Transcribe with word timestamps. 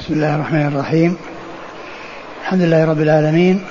بسم 0.00 0.14
الله 0.14 0.34
الرحمن 0.34 0.66
الرحيم. 0.66 1.16
الحمد 2.42 2.60
لله 2.60 2.84
رب 2.84 3.00
العالمين. 3.00 3.64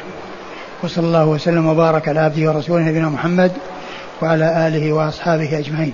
وصلى 0.83 1.05
الله 1.05 1.25
وسلم 1.25 1.67
وبارك 1.67 2.07
على 2.07 2.19
عبده 2.19 2.51
ورسوله 2.51 2.83
نبينا 2.83 3.09
محمد 3.09 3.51
وعلى 4.21 4.67
آله 4.67 4.93
وأصحابه 4.93 5.59
أجمعين. 5.59 5.93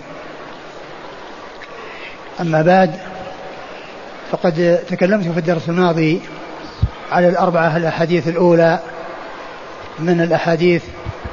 أما 2.41 2.61
بعد 2.61 2.91
فقد 4.31 4.79
تكلمت 4.89 5.27
في 5.27 5.39
الدرس 5.39 5.69
الماضي 5.69 6.21
على 7.11 7.29
الأربعة 7.29 7.77
الأحاديث 7.77 8.27
الأولى 8.27 8.79
من 9.99 10.21
الأحاديث 10.21 10.83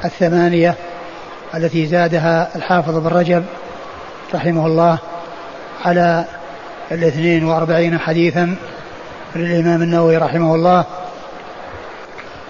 الثمانية 0.05 0.75
التي 1.55 1.85
زادها 1.85 2.55
الحافظ 2.55 2.97
بن 2.97 3.07
رجب 3.07 3.43
رحمه 4.35 4.67
الله 4.67 4.97
على 5.85 6.25
الاثنين 6.91 7.43
وأربعين 7.43 7.99
حديثا 7.99 8.55
للإمام 9.35 9.81
النووي 9.81 10.17
رحمه 10.17 10.55
الله 10.55 10.85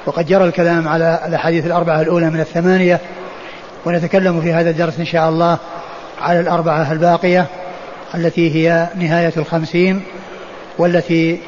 وقد 0.06 0.26
جرى 0.26 0.46
الكلام 0.46 0.88
على 0.88 1.20
الأحاديث 1.28 1.66
الأربعة 1.66 2.02
الأولى 2.02 2.30
من 2.30 2.40
الثمانية 2.40 3.00
ونتكلم 3.86 4.42
في 4.42 4.54
هذا 4.54 4.70
الدرس 4.70 5.00
إن 5.00 5.06
شاء 5.06 5.30
الله 5.30 5.58
على 6.22 6.40
الأربعة 6.40 6.92
الباقية 6.92 7.46
التي 8.16 8.56
هي 8.56 8.88
نهاية 8.96 9.34
الخمسين 9.38 10.02
والتي 10.78 11.40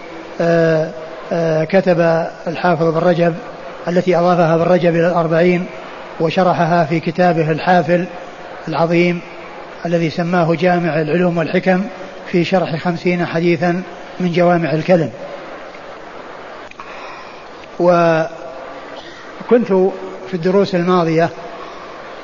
آه، 0.41 0.91
آه، 1.31 1.63
كتب 1.63 2.27
الحافظ 2.47 2.83
بن 2.83 2.97
رجب 2.97 3.35
التي 3.87 4.15
أضافها 4.15 4.57
بن 4.57 4.63
رجب 4.63 4.95
إلى 4.95 5.07
الأربعين 5.07 5.65
وشرحها 6.19 6.85
في 6.85 6.99
كتابه 6.99 7.51
الحافل 7.51 8.05
العظيم 8.67 9.21
الذي 9.85 10.09
سماه 10.09 10.55
جامع 10.55 11.01
العلوم 11.01 11.37
والحكم 11.37 11.83
في 12.31 12.43
شرح 12.43 12.75
خمسين 12.75 13.25
حديثا 13.25 13.81
من 14.19 14.31
جوامع 14.31 14.71
الكلم. 14.71 15.09
وكنت 17.79 19.67
في 20.27 20.33
الدروس 20.33 20.75
الماضية 20.75 21.29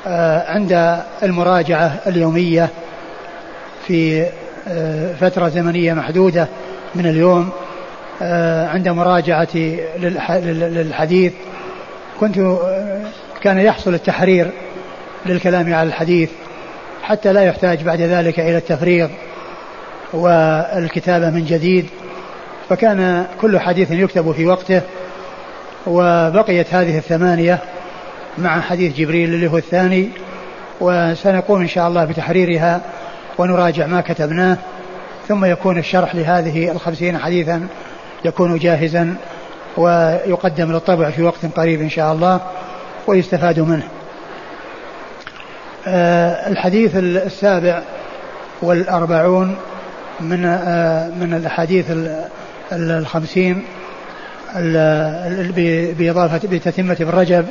آه، 0.06 0.52
عند 0.52 1.02
المراجعة 1.22 2.00
اليومية 2.06 2.68
في 3.86 4.26
آه، 4.68 5.14
فترة 5.14 5.48
زمنية 5.48 5.92
محدودة 5.94 6.48
من 6.94 7.06
اليوم 7.06 7.50
آه، 8.22 8.68
عند 8.68 8.88
مراجعتي 8.88 9.80
للحديث. 9.98 11.32
كنت 12.20 12.56
كان 13.42 13.58
يحصل 13.58 13.94
التحرير 13.94 14.50
للكلام 15.26 15.74
على 15.74 15.88
الحديث 15.88 16.30
حتى 17.02 17.32
لا 17.32 17.42
يحتاج 17.42 17.82
بعد 17.82 18.00
ذلك 18.00 18.40
إلى 18.40 18.56
التفريغ 18.56 19.08
والكتابة 20.12 21.30
من 21.30 21.44
جديد. 21.44 21.86
فكان 22.68 23.26
كل 23.40 23.58
حديث 23.58 23.90
يكتب 23.90 24.32
في 24.32 24.46
وقته 24.46 24.82
وبقيت 25.86 26.74
هذه 26.74 26.98
الثمانية 26.98 27.58
مع 28.38 28.60
حديث 28.60 28.96
جبريل 28.96 29.34
اللي 29.34 29.50
هو 29.50 29.56
الثاني 29.56 30.10
وسنقوم 30.80 31.60
إن 31.60 31.68
شاء 31.68 31.88
الله 31.88 32.04
بتحريرها 32.04 32.80
ونراجع 33.38 33.86
ما 33.86 34.00
كتبناه 34.00 34.56
ثم 35.28 35.44
يكون 35.44 35.78
الشرح 35.78 36.14
لهذه 36.14 36.70
الخمسين 36.70 37.18
حديثا 37.18 37.66
يكون 38.24 38.58
جاهزا 38.58 39.14
ويقدم 39.76 40.72
للطبع 40.72 41.10
في 41.10 41.22
وقت 41.22 41.46
قريب 41.56 41.80
إن 41.80 41.90
شاء 41.90 42.12
الله 42.12 42.40
ويستفاد 43.06 43.60
منه. 43.60 43.88
آه، 45.86 46.48
الحديث 46.48 46.96
السابع 46.96 47.82
والأربعون 48.62 49.56
من 50.20 50.44
آه، 50.44 51.08
من 51.08 51.34
الأحاديث 51.34 51.84
الخمسين 52.72 53.64
بإضافة 55.98 56.48
بتتمة 56.48 56.96
ابن 57.00 57.10
رجب 57.10 57.46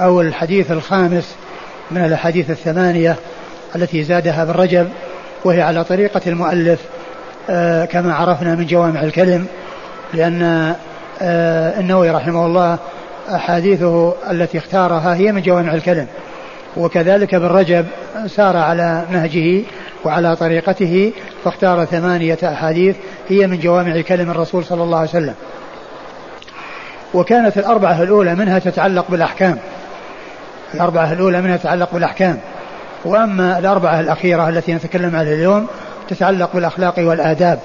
أو 0.00 0.20
الحديث 0.20 0.70
الخامس 0.70 1.34
من 1.90 2.04
الأحاديث 2.04 2.50
الثمانية 2.50 3.16
التي 3.76 4.04
زادها 4.04 4.42
ابن 4.42 4.52
رجب 4.52 4.88
وهي 5.44 5.62
على 5.62 5.84
طريقة 5.84 6.20
المؤلف 6.26 6.80
آه، 7.50 7.84
كما 7.84 8.14
عرفنا 8.14 8.54
من 8.54 8.66
جوامع 8.66 9.02
الكلم 9.02 9.46
لأن 10.14 10.74
النووي 11.80 12.10
رحمه 12.10 12.46
الله 12.46 12.78
أحاديثه 13.34 14.14
التي 14.30 14.58
اختارها 14.58 15.14
هي 15.14 15.32
من 15.32 15.42
جوامع 15.42 15.74
الكلم. 15.74 16.06
وكذلك 16.76 17.34
ابن 17.34 17.46
رجب 17.46 17.86
سار 18.26 18.56
على 18.56 19.04
نهجه 19.10 19.62
وعلى 20.04 20.36
طريقته 20.36 21.12
فاختار 21.44 21.84
ثمانية 21.84 22.38
أحاديث 22.44 22.96
هي 23.28 23.46
من 23.46 23.60
جوامع 23.60 24.00
كلم 24.00 24.30
الرسول 24.30 24.64
صلى 24.64 24.82
الله 24.82 24.98
عليه 24.98 25.08
وسلم. 25.08 25.34
وكانت 27.14 27.58
الأربعة 27.58 28.02
الأولى 28.02 28.34
منها 28.34 28.58
تتعلق 28.58 29.04
بالأحكام. 29.08 29.58
الأربعة 30.74 31.12
الأولى 31.12 31.40
منها 31.40 31.56
تتعلق 31.56 31.88
بالأحكام. 31.92 32.38
وأما 33.04 33.58
الأربعة 33.58 34.00
الأخيرة 34.00 34.48
التي 34.48 34.74
نتكلم 34.74 35.16
عليها 35.16 35.34
اليوم 35.34 35.66
تتعلق 36.08 36.50
بالأخلاق 36.54 36.94
والآداب. 36.98 37.58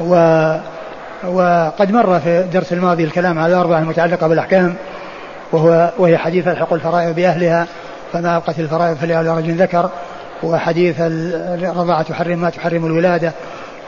و 0.00 0.14
وقد 1.24 1.92
مر 1.92 2.20
في 2.20 2.40
الدرس 2.40 2.72
الماضي 2.72 3.04
الكلام 3.04 3.38
على 3.38 3.52
الأربعة 3.52 3.78
المتعلقة 3.78 4.26
بالأحكام 4.26 4.74
وهو 5.52 5.90
وهي 5.98 6.18
حديث 6.18 6.48
الحق 6.48 6.72
الفرائض 6.72 7.14
بأهلها 7.14 7.66
فما 8.12 8.36
أبقت 8.36 8.58
الفرائض 8.58 8.96
فلأولى 8.96 9.36
رجل 9.36 9.54
ذكر 9.54 9.90
وحديث 10.42 10.96
الرضاعة 11.00 12.02
تحرم 12.02 12.38
ما 12.38 12.50
تحرم 12.50 12.86
الولادة 12.86 13.32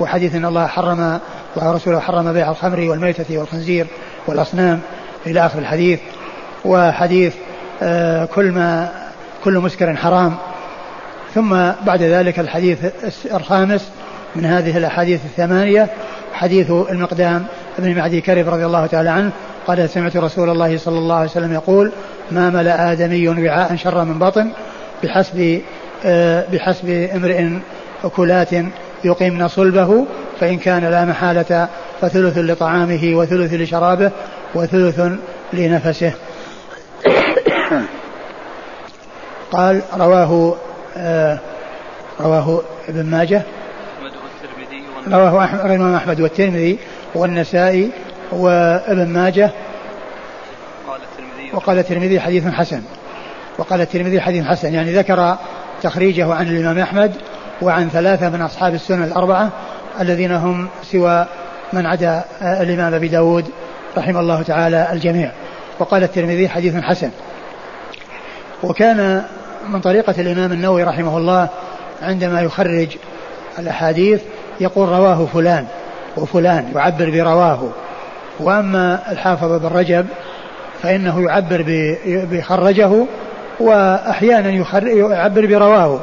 وحديث 0.01 0.35
أن 0.35 0.45
الله 0.45 0.67
حرم 0.67 1.19
ورسوله 1.57 2.01
حرم 2.01 2.33
بيع 2.33 2.51
الخمر 2.51 2.81
والميتة 2.81 3.39
والخنزير 3.39 3.87
والأصنام 4.27 4.81
إلى 5.27 5.47
آخر 5.47 5.59
الحديث 5.59 6.01
وحديث 6.65 7.35
آه، 7.83 8.25
كل 8.25 8.51
ما 8.51 8.89
كل 9.45 9.59
مسكر 9.59 9.97
حرام. 9.97 10.35
ثم 11.35 11.51
بعد 11.87 12.03
ذلك 12.03 12.39
الحديث 12.39 12.79
الخامس 13.35 13.89
من 14.37 14.45
هذه 14.45 14.79
الأحاديث 14.79 15.21
الثمانية 15.25 15.89
حديث 16.33 16.71
المقدام 16.71 17.47
ابن 17.79 17.95
معدي 17.95 18.21
كرب 18.21 18.49
رضي 18.49 18.67
الله 18.67 18.87
تعالى 18.87 19.11
عنه 19.11 19.31
قال 19.67 19.91
سمعت 19.91 20.17
رسول 20.17 20.51
الله 20.51 20.79
صلى 20.79 20.99
الله 20.99 21.15
عليه 21.15 21.31
وسلم 21.31 21.53
يقول 21.53 21.93
ما 22.31 22.51
ملأ 22.51 22.93
آدمي 22.93 23.29
وعاء 23.29 23.77
شر 23.77 24.05
من 24.05 24.19
بطن 24.19 24.51
بحسب 25.03 25.61
آه، 26.05 26.45
بحسب 26.53 27.09
امرئ 27.15 27.49
أكلات 28.05 28.49
يقيمن 29.05 29.49
صلبه 29.49 30.07
فإن 30.41 30.59
كان 30.59 30.85
لا 30.85 31.05
محالة 31.05 31.69
فثلث 32.01 32.39
لطعامه 32.39 33.13
وثلث 33.15 33.55
لشرابه 33.55 34.11
وثلث 34.55 35.01
لنفسه. 35.53 36.13
قال 39.53 39.83
رواه 39.95 40.57
آه 40.97 41.39
رواه 42.21 42.63
ابن 42.89 43.07
ماجه. 43.07 43.43
رواه 45.09 45.67
الإمام 45.67 45.95
أحمد 45.95 46.21
والترمذي 46.21 46.79
والنسائي 47.15 47.91
وابن 48.33 49.09
ماجه. 49.09 49.51
وقال 51.53 51.79
الترمذي 51.79 52.21
حديث 52.21 52.47
حسن. 52.47 52.83
وقال 53.59 53.81
الترمذي 53.81 54.21
حديث 54.21 54.45
حسن. 54.45 54.75
يعني 54.75 54.95
ذكر 54.95 55.37
تخريجه 55.83 56.35
عن 56.35 56.49
الإمام 56.49 56.79
أحمد 56.79 57.13
وعن 57.63 57.89
ثلاثة 57.89 58.31
من 58.31 58.43
أصحاب 58.43 58.75
السنة 58.75 59.05
الأربعة 59.05 59.51
الذين 60.01 60.33
هم 60.33 60.69
سوى 60.83 61.27
من 61.73 61.87
عدا 61.87 62.25
الإمام 62.43 62.95
أبي 62.95 63.09
داود 63.09 63.45
رحمه 63.99 64.21
الله 64.21 64.43
تعالى 64.43 64.89
الجميع. 64.93 65.31
وقال 65.79 66.03
الترمذي 66.03 66.49
حديث 66.49 66.77
حسن. 66.77 67.11
وكان 68.63 69.23
من 69.69 69.81
طريقة 69.81 70.15
الإمام 70.19 70.53
النووي 70.53 70.83
رحمه 70.83 71.19
الله 71.19 71.49
عندما 72.03 72.41
يخرج 72.41 72.89
الأحاديث 73.59 74.23
يقول 74.61 74.89
رواه 74.89 75.27
فلان 75.33 75.67
وفلان 76.17 76.73
يعبر 76.75 77.11
برواه. 77.11 77.69
وأما 78.41 78.99
الحافظ 79.13 79.53
بن 79.53 79.67
رجب 79.67 80.07
فإنه 80.83 81.23
يعبر 81.23 81.65
بخرجه 82.07 82.91
وأحيانا 83.61 84.51
يعبر 84.85 85.47
برواه. 85.47 86.01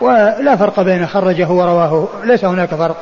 ولا 0.00 0.56
فرق 0.56 0.80
بين 0.80 1.06
خرجه 1.06 1.48
ورواه 1.48 2.08
ليس 2.24 2.44
هناك 2.44 2.74
فرق 2.74 2.96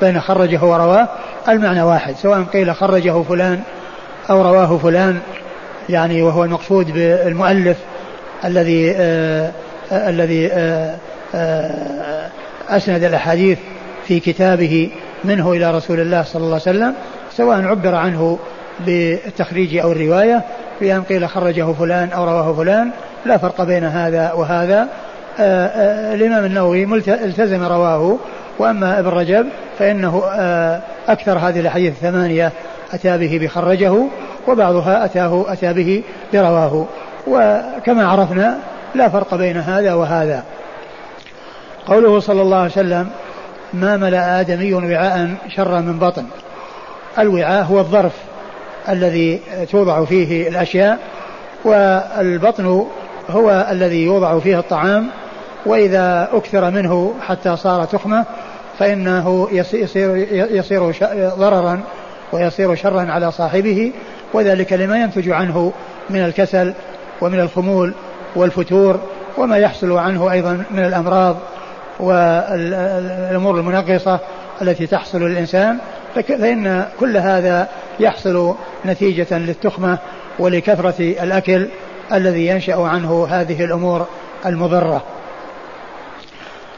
بين 0.00 0.20
خرجه 0.20 0.64
ورواه. 0.64 1.08
المعنى 1.48 1.82
واحد 1.82 2.16
سواء 2.16 2.42
قيل 2.42 2.74
خرجه 2.74 3.22
فلان 3.22 3.60
أو 4.30 4.42
رواه 4.42 4.78
فلان 4.78 5.20
يعني 5.88 6.22
وهو 6.22 6.44
المقصود 6.44 6.92
بالمؤلف 6.92 7.76
الذي 8.44 8.92
آه 8.96 9.52
آه 9.92 10.10
الذي 10.10 10.52
آه 10.52 10.96
آه 11.34 12.28
أسند 12.68 13.04
الأحاديث 13.04 13.58
في 14.06 14.20
كتابه 14.20 14.90
منه 15.24 15.52
إلى 15.52 15.70
رسول 15.70 16.00
الله 16.00 16.22
صلى 16.22 16.42
الله 16.42 16.60
عليه 16.66 16.78
وسلم 16.78 16.94
سواء 17.32 17.62
عبر 17.62 17.94
عنه 17.94 18.38
بالتخريج 18.86 19.76
أو 19.76 19.92
الرواية 19.92 20.42
بأن 20.80 21.02
قيل 21.02 21.28
خرجه 21.28 21.72
فلان 21.72 22.10
أو 22.10 22.24
رواه 22.24 22.52
فلان 22.52 22.90
لا 23.26 23.38
فرق 23.38 23.62
بين 23.62 23.84
هذا 23.84 24.32
وهذا. 24.32 24.88
آآ 25.38 25.66
آه، 25.66 25.66
آآ 25.66 26.12
آه، 26.12 26.14
الإمام 26.14 26.44
النووي 26.44 26.84
التزم 27.08 27.62
رواه 27.62 28.18
وأما 28.58 28.98
ابن 28.98 29.08
رجب 29.08 29.46
فإنه 29.78 30.22
آه، 30.26 30.80
أكثر 31.08 31.38
هذه 31.38 31.60
الأحاديث 31.60 31.92
الثمانية 31.92 32.52
أتى 32.92 33.18
به 33.18 33.38
بخرجه 33.42 33.92
وبعضها 34.48 35.04
أتاه 35.04 35.44
أتى 35.48 35.72
به 35.72 36.02
برواه. 36.32 36.86
وكما 37.26 38.06
عرفنا 38.06 38.58
لا 38.94 39.08
فرق 39.08 39.34
بين 39.34 39.56
هذا 39.56 39.94
وهذا. 39.94 40.44
قوله 41.86 42.20
صلى 42.20 42.42
الله 42.42 42.56
عليه 42.56 42.70
وسلم 42.70 43.10
ما 43.74 43.96
ملأ 43.96 44.40
آدمي 44.40 44.74
وعاء 44.74 45.34
شرا 45.48 45.80
من 45.80 45.98
بطن 45.98 46.24
الوعاء 47.18 47.64
هو 47.64 47.78
الظرف 47.78 48.12
الذي 48.88 49.40
توضع 49.70 50.04
فيه 50.04 50.48
الأشياء 50.48 50.98
والبطن 51.64 52.86
هو 53.30 53.66
الذي 53.70 54.04
يوضع 54.04 54.38
فيه 54.38 54.58
الطعام 54.58 55.06
وإذا 55.66 56.28
أكثر 56.32 56.70
منه 56.70 57.14
حتى 57.20 57.56
صار 57.56 57.84
تخمة 57.84 58.24
فإنه 58.78 59.48
يصير, 59.52 60.16
يصير 60.50 60.92
ضررا 61.38 61.80
ويصير 62.32 62.74
شرا 62.74 63.12
على 63.12 63.32
صاحبه 63.32 63.92
وذلك 64.32 64.72
لما 64.72 64.98
ينتج 64.98 65.30
عنه 65.30 65.72
من 66.10 66.24
الكسل 66.24 66.72
ومن 67.20 67.40
الخمول 67.40 67.94
والفتور 68.36 69.00
وما 69.38 69.56
يحصل 69.56 69.92
عنه 69.92 70.32
أيضا 70.32 70.64
من 70.70 70.84
الأمراض 70.84 71.36
والأمور 72.00 73.54
المنغصة 73.54 74.20
التي 74.62 74.86
تحصل 74.86 75.22
للإنسان. 75.22 75.78
فإن 76.14 76.84
كل 77.00 77.16
هذا 77.16 77.68
يحصل 78.00 78.54
نتيجة 78.86 79.38
للتخمة 79.38 79.98
ولكثرة 80.38 81.00
الأكل 81.00 81.68
الذي 82.12 82.46
ينشأ 82.46 82.76
عنه 82.76 83.26
هذه 83.30 83.64
الأمور 83.64 84.06
المضرة. 84.46 85.02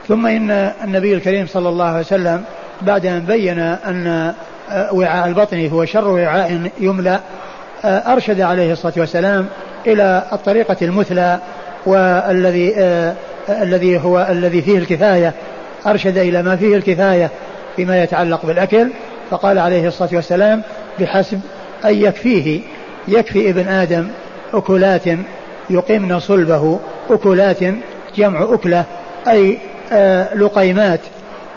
ثم 0.09 0.27
إن 0.27 0.51
النبي 0.85 1.15
الكريم 1.15 1.47
صلى 1.47 1.69
الله 1.69 1.85
عليه 1.85 2.01
وسلم 2.01 2.43
بعد 2.83 3.07
أن 3.07 3.21
بين 3.21 3.59
أن 3.59 4.33
وعاء 4.93 5.29
البطن 5.29 5.69
هو 5.69 5.85
شر 5.85 6.09
وعاء 6.09 6.71
يملأ 6.81 7.21
أرشد 7.85 8.41
عليه 8.41 8.73
الصلاة 8.73 8.95
والسلام 8.97 9.47
إلى 9.87 10.23
الطريقة 10.33 10.77
المثلى 10.83 11.39
والذي 11.87 12.75
الذي 13.49 13.99
هو 13.99 14.27
الذي 14.31 14.63
فيه 14.63 14.79
الكفاية 14.79 15.33
أرشد 15.87 16.19
إلى 16.19 16.43
ما 16.43 16.57
فيه 16.57 16.77
الكفاية 16.77 17.31
فيما 17.77 18.03
يتعلق 18.03 18.47
بالأكل. 18.47 18.89
فقال 19.31 19.59
عليه 19.59 19.89
الصلاة 19.89 20.11
والسلام 20.13 20.63
بحسب 21.01 21.41
أن 21.85 21.95
يكفيه 21.95 22.61
يكفي 23.09 23.51
ابن 23.51 23.69
آدم 23.69 24.09
أكلات 24.55 25.05
يقمن 25.71 26.21
صلبه 26.21 26.81
أكلات 27.11 27.59
جمع 28.17 28.55
أكلة 28.55 28.85
أي 29.29 29.53
آه 29.53 29.70
لقيمات 30.35 31.01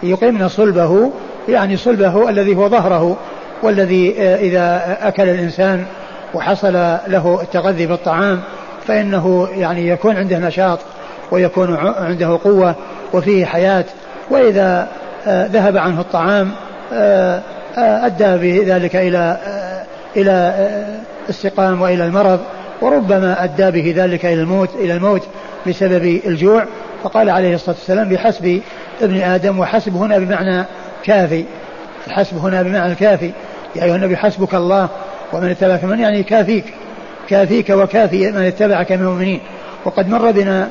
يقمن 0.04 0.50
صلبه 0.50 1.12
يعني 1.50 1.78
صلبه 1.78 2.30
الذي 2.30 2.56
هو 2.56 2.70
ظهره 2.70 3.18
والذي 3.64 4.16
آه 4.20 4.36
إذا 4.36 4.98
أكل 5.02 5.30
الإنسان 5.30 5.86
وحصل 6.34 6.74
له 7.08 7.40
التغذي 7.42 7.88
بالطعام 7.88 8.42
فإنه 8.88 9.48
يعني 9.56 9.88
يكون 9.88 10.18
عنده 10.18 10.40
نشاط 10.40 10.80
ويكون 11.32 11.76
عنده 11.78 12.40
قوة 12.44 12.76
وفيه 13.14 13.46
حياة 13.46 13.86
وإذا 14.30 14.88
آه 15.28 15.48
ذهب 15.48 15.78
عنه 15.78 16.02
الطعام 16.02 16.52
آه، 16.94 17.42
أدى 17.78 18.38
بذلك 18.38 18.96
إلى 18.96 19.38
إلى 20.16 20.54
السقام 21.30 21.82
وإلى 21.82 22.06
المرض 22.06 22.40
وربما 22.82 23.44
أدى 23.44 23.72
به 23.72 24.04
ذلك 24.04 24.26
إلى 24.26 24.42
الموت 24.42 24.70
إلى 24.76 24.94
الموت 24.94 25.22
بسبب 25.68 26.22
الجوع 26.26 26.66
فقال 27.04 27.30
عليه 27.30 27.56
الصلاة 27.56 27.76
والسلام 27.76 28.10
بحسب 28.10 28.62
ابن 29.02 29.22
آدم 29.22 29.60
وحسب 29.60 29.96
هنا 29.96 30.18
بمعنى 30.18 30.66
كافي. 31.04 31.46
الحسب 32.08 32.38
هنا 32.38 32.62
بمعنى 32.62 32.92
الكافي 32.92 33.32
يا 33.76 33.84
أيها 33.84 33.96
النبي 33.96 34.18
حسبك 34.18 34.56
الله 34.56 34.90
ومن 35.34 35.50
اتبعك 35.50 35.84
من 35.84 36.00
يعني 36.00 36.24
كافيك. 36.24 36.66
كافيك 37.30 37.70
وكافي 37.70 38.32
من 38.32 38.42
اتبعك 38.42 38.92
من 38.92 39.02
المؤمنين. 39.02 39.40
وقد 39.86 40.10
مر 40.10 40.32
بنا 40.32 40.68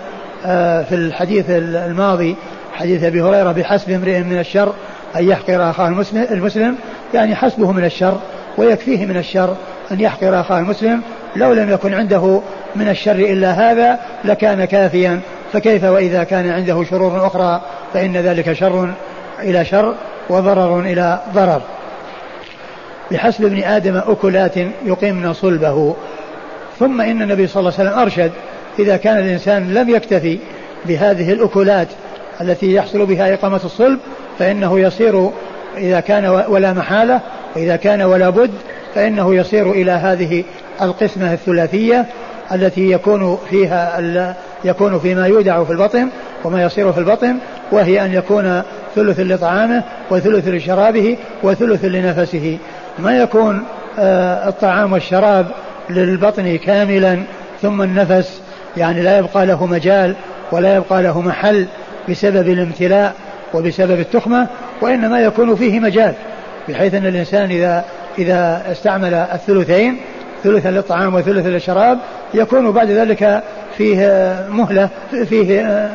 آه، 0.47 0.83
في 0.83 0.95
الحديث 0.95 1.45
الماضي 1.51 2.37
حديث 2.75 3.05
أبي 3.05 3.23
هريرة 3.23 3.53
بحسب 3.53 3.91
امرئ 3.91 4.21
من 4.21 4.39
الشر 4.39 4.73
أن 5.17 5.29
يحقر 5.29 5.71
أخاه 5.71 5.89
المسلم 6.31 6.77
يعني 7.15 7.35
حسبه 7.35 7.73
من 7.73 7.85
الشر 7.85 8.21
ويكفيه 8.59 9.07
من 9.07 9.17
الشر 9.17 9.57
أن 9.93 10.01
يحقر 10.01 10.41
أخاه 10.41 10.59
المسلم. 10.59 11.01
لو 11.37 11.53
لم 11.53 11.71
يكن 11.71 11.95
عنده 11.95 12.41
من 12.77 12.89
الشر 12.89 13.15
إلا 13.15 13.51
هذا 13.53 13.99
لكان 14.25 14.65
كافيا. 14.65 15.21
فكيف 15.53 15.85
وإذا 15.85 16.25
كان 16.25 16.51
عنده 16.51 16.85
شرور 16.85 17.27
أخرى 17.27 17.61
فإن 17.95 18.17
ذلك 18.17 18.53
شر 18.53 18.91
إلى 19.43 19.65
شر 19.65 19.95
وضرر 20.29 20.81
إلى 20.81 21.21
ضرر. 21.35 21.63
بحسب 23.11 23.45
ابن 23.45 23.63
آدم 23.63 23.97
أكلات 23.97 24.57
يقيمن 24.85 25.33
صلبه. 25.33 25.95
ثم 26.79 27.01
إن 27.01 27.23
النبي 27.23 27.47
صلى 27.47 27.61
الله 27.61 27.73
عليه 27.79 27.91
وسلم 27.91 28.01
أرشد 28.01 28.33
إذا 28.79 28.97
كان 28.97 29.19
الإنسان 29.19 29.75
لم 29.75 29.89
يكتفي 29.89 30.39
بهذه 30.85 31.33
الأكلات 31.33 31.89
التي 32.41 32.75
يحصل 32.75 33.07
بها 33.07 33.35
إقامة 33.35 33.61
الصلب 33.65 33.99
فإنه 34.39 34.81
يصير 34.81 35.31
إذا 35.77 36.01
كان 36.01 36.27
ولا 36.27 36.73
محالة 36.73 37.21
وإذا 37.57 37.77
كان 37.77 38.03
ولا 38.03 38.31
بد 38.31 38.51
فإنه 38.95 39.35
يصير 39.35 39.71
إلى 39.71 39.91
هذه 39.91 40.45
القسمة 40.83 41.33
الثلاثية 41.33 42.07
التي 42.53 42.91
يكون 42.91 43.39
فيها 43.51 43.99
يكون 44.65 44.99
فيما 44.99 45.27
يودع 45.27 45.65
في 45.65 45.71
البطن 45.71 46.09
وما 46.45 46.63
يصير 46.63 46.93
في 46.93 46.99
البطن 46.99 47.37
وهي 47.73 48.05
أن 48.05 48.13
يكون 48.13 48.63
ثلث 48.95 49.21
لطعامه 49.21 49.83
وثلث 50.11 50.49
لشرابه 50.49 51.17
وثلث 51.43 51.85
لنفسه. 51.85 52.59
ما 52.99 53.19
يكون 53.19 53.65
آه، 53.99 54.49
الطعام 54.49 54.93
والشراب 54.93 55.47
للبطن 55.91 56.57
كاملا 56.57 57.23
ثم 57.63 57.83
النفس؟ 57.83 58.41
يعني 58.77 59.03
لا 59.03 59.19
يبقى 59.19 59.47
له 59.47 59.67
مجال 59.67 60.15
ولا 60.53 60.77
يبقى 60.77 61.03
له 61.03 61.21
محل 61.21 61.67
بسبب 62.09 62.49
الامتلاء 62.49 63.15
وبسبب 63.55 64.01
التخمة 64.01 64.47
وإنما 64.81 65.21
يكون 65.21 65.57
فيه 65.57 65.81
مجال 65.81 66.15
بحيث 66.69 66.95
أن 66.95 67.07
الإنسان 67.07 67.51
إذا 67.51 67.85
إذا 68.19 68.63
استعمل 68.73 69.15
الثلثين 69.15 69.97
ثلثا 70.45 70.69
للطعام 70.69 71.15
وثلثا 71.15 71.49
للشراب 71.49 71.99
يكون 72.35 72.71
بعد 72.71 72.91
ذلك 72.91 73.43
فيه 73.79 74.37
مهلة 74.49 74.89
فيه 75.11 75.89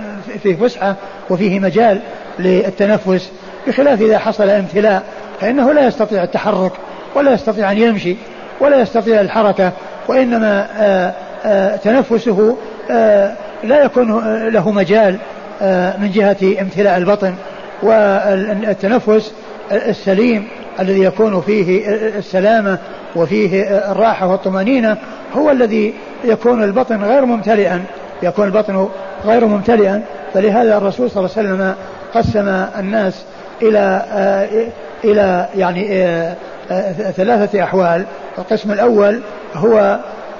فيه 0.44 0.56
فسحة 0.56 0.95
وفيه 1.29 1.59
مجال 1.59 2.00
للتنفس 2.39 3.31
بخلاف 3.68 4.01
إذا 4.01 4.19
حصل 4.19 4.50
امتلاء 4.50 5.03
فإنه 5.41 5.74
لا 5.74 5.88
يستطيع 5.88 6.24
التحرك 6.24 6.71
ولا 7.16 7.33
يستطيع 7.33 7.71
أن 7.71 7.78
يمشي 7.78 8.16
ولا 8.59 8.80
يستطيع 8.80 9.21
الحركة 9.21 9.71
وإنما 10.07 10.68
آه، 10.78 11.13
آه، 11.45 11.75
تنفسه 11.75 12.57
آه، 12.92 13.33
لا 13.63 13.83
يكون 13.83 14.21
له 14.47 14.71
مجال 14.71 15.18
من 15.97 16.11
جهة 16.13 16.61
امتلاء 16.61 16.97
البطن 16.97 17.33
والتنفس 17.83 19.33
السليم 19.71 20.47
الذي 20.80 21.04
يكون 21.04 21.42
فيه 21.42 21.85
السلامة 22.18 22.78
وفيه 23.16 23.63
الراحة 23.92 24.28
والطمأنينة 24.28 24.97
هو 25.37 25.51
الذي 25.51 25.94
يكون 26.23 26.63
البطن 26.63 27.03
غير 27.03 27.25
ممتلئا 27.25 27.83
يكون 28.23 28.45
البطن 28.45 28.87
غير 29.25 29.45
ممتلئا. 29.45 30.01
فلهذا 30.33 30.77
الرسول 30.77 31.11
صلى 31.11 31.25
الله 31.25 31.37
عليه 31.37 31.49
وسلم 31.49 31.75
قسم 32.13 32.47
الناس 32.79 33.23
إلى 33.61 34.01
إلى 35.03 35.47
يعني 35.56 35.87
ثلاثة 37.15 37.63
أحوال. 37.63 38.06
القسم 38.37 38.71
الأول 38.71 39.21
هو 39.56 39.99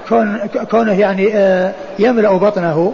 كون 0.10 0.40
كونه 0.72 1.00
يعني 1.00 1.36
آه، 1.36 1.72
يملأ 2.00 2.32
بطنه 2.32 2.94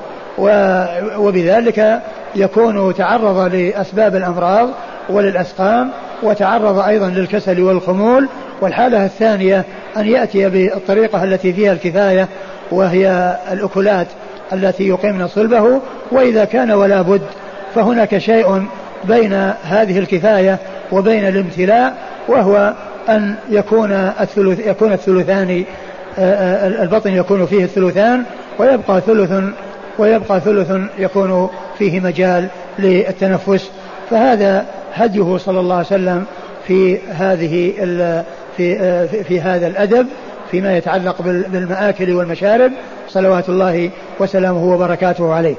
وبذلك 1.17 2.01
يكون 2.35 2.93
تعرض 2.93 3.55
لأسباب 3.55 4.15
الأمراض 4.15 4.69
وللأسقام 5.09 5.89
وتعرض 6.23 6.79
أيضا 6.79 7.09
للكسل 7.09 7.61
والخمول 7.61 8.27
والحالة 8.61 9.05
الثانية 9.05 9.63
أن 9.97 10.07
يأتي 10.07 10.49
بالطريقة 10.49 11.23
التي 11.23 11.53
فيها 11.53 11.73
الكفاية 11.73 12.27
وهي 12.71 13.37
الأكلات 13.51 14.07
التي 14.53 14.87
يقيمن 14.87 15.27
صلبه 15.27 15.81
وإذا 16.11 16.45
كان 16.45 16.71
ولا 16.71 17.01
بد 17.01 17.21
فهناك 17.75 18.17
شيء 18.17 18.65
بين 19.03 19.33
هذه 19.63 19.99
الكفاية 19.99 20.57
وبين 20.91 21.27
الامتلاء 21.27 21.93
وهو 22.27 22.73
أن 23.09 23.35
يكون 23.49 23.91
الثلث 23.91 24.67
يكون 24.67 24.93
الثلثان 24.93 25.63
البطن 26.81 27.13
يكون 27.13 27.45
فيه 27.45 27.63
الثلثان 27.63 28.23
ويبقى 28.59 29.01
ثلث 29.01 29.43
ويبقى 29.97 30.39
ثلث 30.39 30.71
يكون 30.99 31.49
فيه 31.77 31.99
مجال 31.99 32.47
للتنفس. 32.79 33.71
فهذا 34.09 34.65
هديه 34.93 35.37
صلى 35.37 35.59
الله 35.59 35.75
عليه 35.75 35.85
وسلم 35.85 36.25
في 36.67 36.97
هذه 37.09 37.73
في 38.57 39.07
في 39.23 39.41
هذا 39.41 39.67
الأدب 39.67 40.07
فيما 40.51 40.77
يتعلق 40.77 41.21
بالمآكل 41.21 42.13
والمشارب 42.13 42.71
صلوات 43.09 43.49
الله 43.49 43.89
وسلامه 44.19 44.73
وبركاته 44.73 45.33
عليه. 45.33 45.55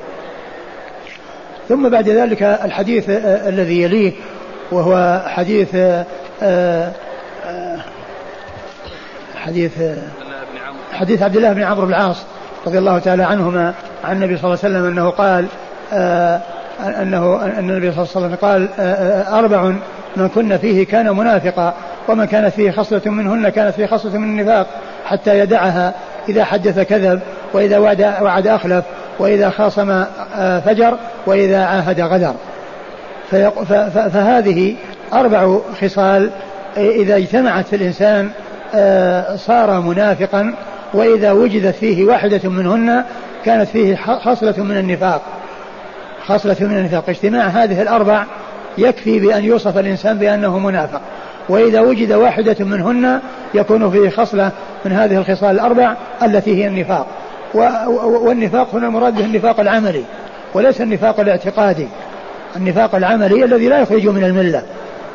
ثم 1.68 1.88
بعد 1.88 2.08
ذلك 2.08 2.42
الحديث 2.42 3.04
الذي 3.08 3.82
يليه 3.82 4.12
وهو 4.72 5.22
حديث 5.26 5.74
آه، 5.74 6.04
آه، 6.42 7.78
حديث 9.36 9.72
حديث 10.92 11.22
عبد 11.22 11.36
الله 11.36 11.52
بن 11.52 11.62
عمرو 11.62 11.86
بن 11.86 11.92
العاص 11.92 12.16
رضي 12.66 12.78
الله 12.78 12.98
تعالى 12.98 13.22
عنهما 13.22 13.74
عن 14.04 14.16
النبي 14.16 14.36
صلى 14.36 14.44
الله 14.44 14.58
عليه 14.64 14.74
وسلم 14.74 14.86
أنه 14.86 15.10
قال 15.10 15.46
أنه 17.02 17.42
أن 17.44 17.70
النبي 17.70 17.92
صلى 17.92 18.02
الله 18.02 18.08
عليه 18.16 18.26
وسلم 18.26 18.34
قال 18.34 18.68
أربع 19.28 19.72
من 20.16 20.28
كن 20.28 20.56
فيه 20.56 20.86
كان 20.86 21.16
منافقا 21.16 21.74
ومن 22.08 22.24
كانت 22.24 22.54
فيه 22.54 22.70
خصلة 22.70 23.02
منهن 23.06 23.48
كانت 23.48 23.74
فيه 23.74 23.86
خصلة 23.86 24.18
من 24.18 24.40
النفاق 24.40 24.66
حتى 25.06 25.38
يدعها 25.38 25.94
إذا 26.28 26.44
حدث 26.44 26.80
كذب 26.80 27.20
وإذا 27.52 27.78
وعد, 27.78 28.00
وعد 28.00 28.46
أخلف 28.46 28.84
وإذا 29.18 29.50
خاصم 29.50 30.04
آه، 30.36 30.60
فجر 30.60 30.98
وإذا 31.26 31.64
عاهد 31.64 32.00
غدر. 32.00 32.34
فهذه 33.94 34.74
أربع 35.12 35.58
خصال 35.80 36.30
إذا 36.76 37.16
اجتمعت 37.16 37.66
في 37.66 37.76
الإنسان 37.76 38.30
آه، 38.74 39.36
صار 39.36 39.80
منافقا 39.80 40.54
وإذا 40.94 41.32
وجدت 41.32 41.74
فيه 41.74 42.04
واحدة 42.04 42.48
منهن 42.50 43.04
كانت 43.44 43.68
فيه 43.68 43.96
خصلة 44.24 44.54
من 44.58 44.78
النفاق. 44.78 45.22
خصلة 46.26 46.56
من 46.60 46.76
النفاق. 46.76 47.04
اجتماع 47.08 47.46
هذه 47.46 47.82
الأربع 47.82 48.24
يكفي 48.78 49.18
بأن 49.18 49.44
يوصف 49.44 49.78
الإنسان 49.78 50.18
بأنه 50.18 50.58
منافق. 50.58 51.00
وإذا 51.48 51.80
وجد 51.80 52.12
واحدة 52.12 52.64
منهن 52.64 53.20
يكون 53.54 53.90
فيه 53.90 54.10
خصلة 54.10 54.50
من 54.84 54.92
هذه 54.92 55.16
الخصال 55.16 55.50
الأربع 55.50 55.94
التي 56.22 56.62
هي 56.62 56.66
النفاق. 56.66 57.06
والنفاق 58.04 58.74
هنا 58.74 58.86
المراد 58.86 59.14
به 59.14 59.24
النفاق 59.24 59.60
العملي 59.60 60.04
وليس 60.54 60.80
النفاق 60.80 61.20
الاعتقادي. 61.20 61.88
النفاق 62.56 62.94
العملي 62.94 63.44
الذي 63.44 63.68
لا 63.68 63.78
يخرج 63.78 64.06
من 64.08 64.24
الملة. 64.24 64.62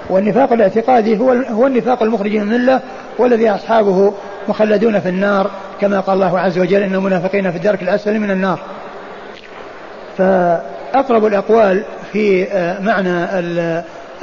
والنفاق 0.09 0.53
الاعتقادي 0.53 1.19
هو 1.19 1.31
هو 1.31 1.67
النفاق 1.67 2.03
المخرج 2.03 2.35
من 2.35 2.41
الملة 2.41 2.79
والذي 3.17 3.49
أصحابه 3.49 4.13
مخلدون 4.47 4.99
في 4.99 5.09
النار 5.09 5.51
كما 5.81 5.99
قال 5.99 6.15
الله 6.15 6.39
عز 6.39 6.59
وجل 6.59 6.83
إن 6.83 6.95
المنافقين 6.95 7.51
في 7.51 7.57
الدرك 7.57 7.81
الأسفل 7.81 8.19
من 8.19 8.31
النار. 8.31 8.59
فأقرب 10.17 11.25
الأقوال 11.25 11.83
في 12.11 12.47
آه، 12.51 12.79
معنى 12.79 13.23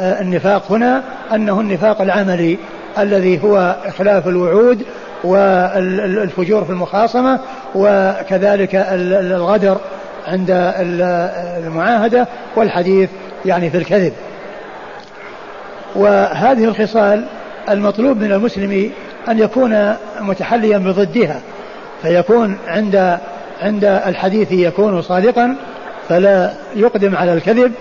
النفاق 0.01 0.73
هنا 0.73 1.03
أنه 1.35 1.61
النفاق 1.61 2.01
العملي 2.01 2.59
الذي 2.99 3.43
هو 3.43 3.77
إخلاف 3.87 4.29
الوعود 4.29 4.83
والفجور 5.25 6.65
في 6.65 6.71
المخاصمة 6.71 7.41
وكذلك 7.75 8.75
الغدر 8.75 9.79
عند 10.27 10.51
المعاهدة 11.59 12.29
والحديث 12.57 13.11
يعني 13.45 13.71
في 13.71 13.77
الكذب. 13.77 14.13
وهذه 15.97 16.65
الخصال 16.65 17.25
المطلوب 17.71 18.17
من 18.17 18.33
المسلم 18.33 18.91
أن 19.29 19.39
يكون 19.39 19.95
متحليا 20.21 20.79
بضدها 20.79 21.41
فيكون 22.03 22.59
عند 22.69 23.19
عند 23.63 23.85
الحديث 23.85 24.53
يكون 24.53 25.03
صادقا 25.03 25.57
فلا 26.09 26.53
يقدم 26.77 27.17
على 27.17 27.33
الكذب 27.33 27.73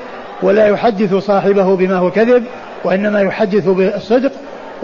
ولا 0.46 0.68
يحدث 0.68 1.14
صاحبه 1.16 1.76
بما 1.76 1.98
هو 1.98 2.12
كذب 2.12 2.44
وإنما 2.84 3.22
يحدث 3.22 3.68
بالصدق 3.68 4.32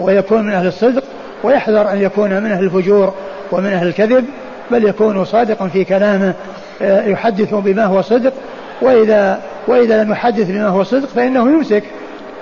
ويكون 0.00 0.42
من 0.42 0.52
أهل 0.52 0.66
الصدق 0.66 1.02
ويحذر 1.42 1.92
أن 1.92 2.02
يكون 2.02 2.42
من 2.42 2.52
أهل 2.52 2.64
الفجور 2.64 3.14
ومن 3.52 3.72
أهل 3.72 3.86
الكذب 3.86 4.24
بل 4.70 4.84
يكون 4.84 5.24
صادقا 5.24 5.68
في 5.68 5.84
كلامه 5.84 6.34
آه، 6.82 7.06
يحدث 7.06 7.54
بما 7.54 7.84
هو 7.84 8.02
صدق 8.02 8.32
وإذا 8.82 9.40
وإذا 9.66 10.04
لم 10.04 10.12
يحدث 10.12 10.50
بما 10.50 10.68
هو 10.68 10.82
صدق 10.82 11.08
فإنه 11.08 11.50
يمسك. 11.50 11.82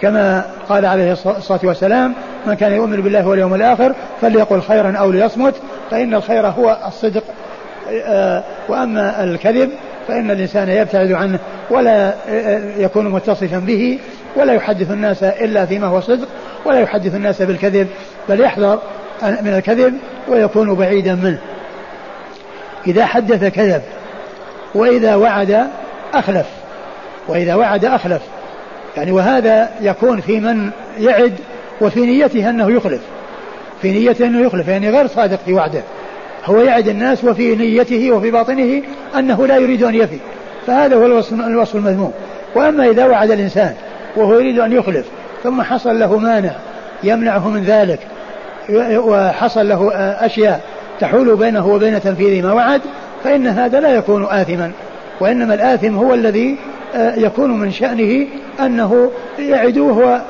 كما 0.02 0.44
قال 0.68 0.86
عليه 0.86 1.12
الصلاة 1.12 1.60
والسلام 1.62 2.14
من 2.46 2.54
كان 2.54 2.72
يؤمن 2.72 3.00
بالله 3.00 3.28
واليوم 3.28 3.54
الآخر 3.54 3.94
فليقل 4.20 4.60
خيرا 4.60 4.96
أو 4.96 5.10
ليصمت 5.10 5.54
فإن 5.90 6.14
الخير 6.14 6.46
هو 6.46 6.78
الصدق 6.86 7.22
آه، 7.90 8.42
وأما 8.68 9.24
الكذب 9.24 9.70
فإن 10.10 10.30
الإنسان 10.30 10.68
يبتعد 10.68 11.12
عنه 11.12 11.38
ولا 11.70 12.14
يكون 12.78 13.08
متصفا 13.08 13.58
به 13.58 13.98
ولا 14.36 14.52
يحدث 14.52 14.90
الناس 14.90 15.22
إلا 15.22 15.66
فيما 15.66 15.86
هو 15.86 16.00
صدق 16.00 16.28
ولا 16.64 16.80
يحدث 16.80 17.14
الناس 17.14 17.42
بالكذب 17.42 17.88
بل 18.28 18.40
يحذر 18.40 18.78
من 19.22 19.54
الكذب 19.54 19.94
ويكون 20.28 20.74
بعيدا 20.74 21.14
منه. 21.14 21.38
إذا 22.86 23.06
حدث 23.06 23.44
كذب 23.44 23.82
وإذا 24.74 25.14
وعد 25.14 25.66
أخلف 26.14 26.46
وإذا 27.28 27.54
وعد 27.54 27.84
أخلف. 27.84 28.22
يعني 28.96 29.12
وهذا 29.12 29.70
يكون 29.80 30.20
في 30.20 30.40
من 30.40 30.70
يعد 30.98 31.34
وفي 31.80 32.00
نيته 32.00 32.50
أنه 32.50 32.70
يخلف 32.70 33.00
في 33.82 33.92
نيته 33.92 34.26
أنه 34.26 34.40
يخلف 34.40 34.68
يعني 34.68 34.90
غير 34.90 35.06
صادق 35.06 35.38
في 35.46 35.52
وعده. 35.52 35.82
هو 36.44 36.60
يعد 36.60 36.88
الناس 36.88 37.24
وفي 37.24 37.56
نيته 37.56 38.12
وفي 38.12 38.30
باطنه 38.30 38.82
أنه 39.18 39.46
لا 39.46 39.56
يريد 39.56 39.82
أن 39.82 39.94
يفي 39.94 40.18
فهذا 40.66 40.96
هو 40.96 41.06
الوصف, 41.06 41.32
الوصف 41.32 41.76
المذموم. 41.76 42.12
وأما 42.54 42.90
إذا 42.90 43.06
وعد 43.06 43.30
الإنسان 43.30 43.74
وهو 44.16 44.34
يريد 44.34 44.58
أن 44.58 44.72
يخلف 44.72 45.06
ثم 45.42 45.62
حصل 45.62 45.98
له 45.98 46.18
مانع 46.18 46.52
يمنعه 47.02 47.48
من 47.48 47.64
ذلك 47.64 47.98
وحصل 48.96 49.68
له 49.68 49.90
أشياء 49.94 50.60
تحول 51.00 51.36
بينه 51.36 51.66
وبين 51.66 52.00
تنفيذ 52.00 52.42
ما 52.42 52.52
وعد 52.52 52.80
فإن 53.24 53.46
هذا 53.46 53.80
لا 53.80 53.94
يكون 53.94 54.24
آثما 54.24 54.72
وإنما 55.20 55.54
الآثم 55.54 55.96
هو 55.96 56.14
الذي 56.14 56.56
يكون 56.94 57.58
من 57.60 57.70
شأنه 57.70 58.26
أنه 58.60 59.10
يعد 59.38 59.78
وهو 59.78 60.20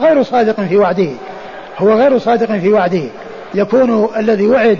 غير 0.00 0.22
صادق 0.22 0.60
في 0.60 0.76
وعده 0.76 1.08
هو 1.78 1.92
غير 1.92 2.18
صادق 2.18 2.52
في 2.52 2.72
وعده 2.72 3.02
يكون 3.54 4.08
الذي 4.16 4.46
وعد 4.46 4.78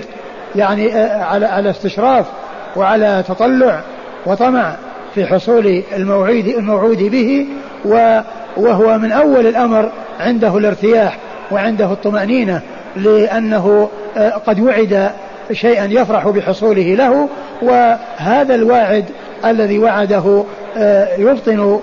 يعني 0.56 0.94
آه، 0.94 1.22
على 1.22 1.46
على 1.46 1.70
استشراف 1.70 2.26
وعلى 2.76 3.24
تطلع 3.28 3.80
وطمع 4.26 4.74
في 5.14 5.26
حصول 5.26 5.82
الموعود 5.96 6.46
الموعود 6.46 6.98
به 6.98 7.46
وهو 8.56 8.98
من 8.98 9.12
أول 9.12 9.46
الأمر 9.46 9.90
عنده 10.20 10.58
الارتياح 10.58 11.18
وعنده 11.50 11.92
الطمأنينة 11.92 12.60
لأنه 12.96 13.88
آه، 14.16 14.30
قد 14.30 14.60
وعد 14.60 15.10
شيئا 15.52 15.84
يفرح 15.84 16.28
بحصوله 16.28 16.94
له 16.94 17.28
وهذا 17.62 18.54
الواعد 18.54 19.04
الذي 19.44 19.78
وعده 19.78 20.44
آه، 20.76 21.16
يبطن 21.16 21.80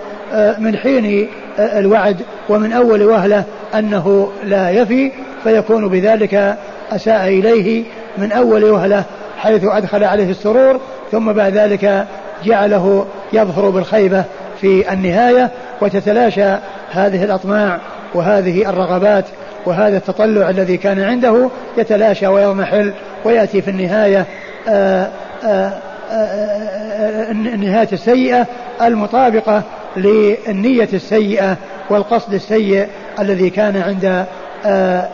من 0.58 0.78
حين 0.78 1.28
الوعد 1.60 2.22
ومن 2.50 2.74
أول 2.74 3.04
وهلة 3.04 3.44
أنه 3.76 4.32
لا 4.44 4.70
يفي 4.70 5.12
فيكون 5.44 5.88
بذلك 5.88 6.58
أساء 6.92 7.28
إليه 7.28 7.84
من 8.18 8.32
أول 8.32 8.64
وهلة 8.64 9.04
حيث 9.38 9.64
أدخل 9.64 10.04
عليه 10.04 10.30
السرور 10.30 10.80
ثم 11.12 11.32
بعد 11.34 11.58
ذلك 11.58 12.06
جعله 12.44 13.06
يظهر 13.34 13.70
بالخيبة 13.70 14.24
في 14.62 14.94
النهاية 14.94 15.52
وتتلاشى 15.82 16.56
هذه 16.92 17.24
الأطماع 17.24 17.80
وهذه 18.14 18.70
الرغبات 18.70 19.26
وهذا 19.66 19.98
التطلع 19.98 20.50
الذي 20.50 20.78
كان 20.78 21.00
عنده 21.00 21.50
يتلاشى 21.78 22.28
ويضمحل 22.28 22.94
ويأتي 23.26 23.62
في 23.62 23.70
النهاية 23.70 24.26
آآ 24.70 25.10
آآ 25.44 25.72
آآ 26.12 27.32
النهاية 27.32 27.90
السيئة 27.94 28.48
المطابقة 28.82 29.64
للنية 29.98 30.90
السيئة 30.94 31.58
والقصد 31.90 32.34
السيء 32.34 32.88
الذي 33.20 33.50
كان 33.50 33.78
عند 33.78 34.26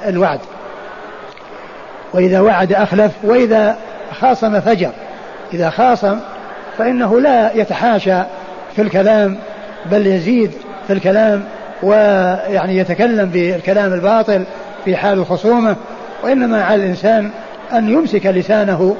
الوعد. 0.07 0.39
وإذا 2.13 2.39
وعد 2.39 2.73
أخلف 2.73 3.11
وإذا 3.23 3.75
خاصم 4.19 4.59
فجر. 4.59 4.91
إذا 5.53 5.69
خاصم 5.69 6.19
فإنه 6.77 7.19
لا 7.19 7.53
يتحاشى 7.53 8.21
في 8.75 8.81
الكلام 8.81 9.37
بل 9.91 10.07
يزيد 10.07 10.51
في 10.87 10.93
الكلام 10.93 11.43
ويعني 11.83 12.77
يتكلم 12.77 13.29
بالكلام 13.29 13.93
الباطل 13.93 14.43
في 14.85 14.95
حال 14.95 15.19
الخصومة. 15.19 15.75
وإنما 16.23 16.63
على 16.63 16.83
الإنسان 16.83 17.29
أن 17.73 17.89
يمسك 17.89 18.25
لسانه 18.25 18.95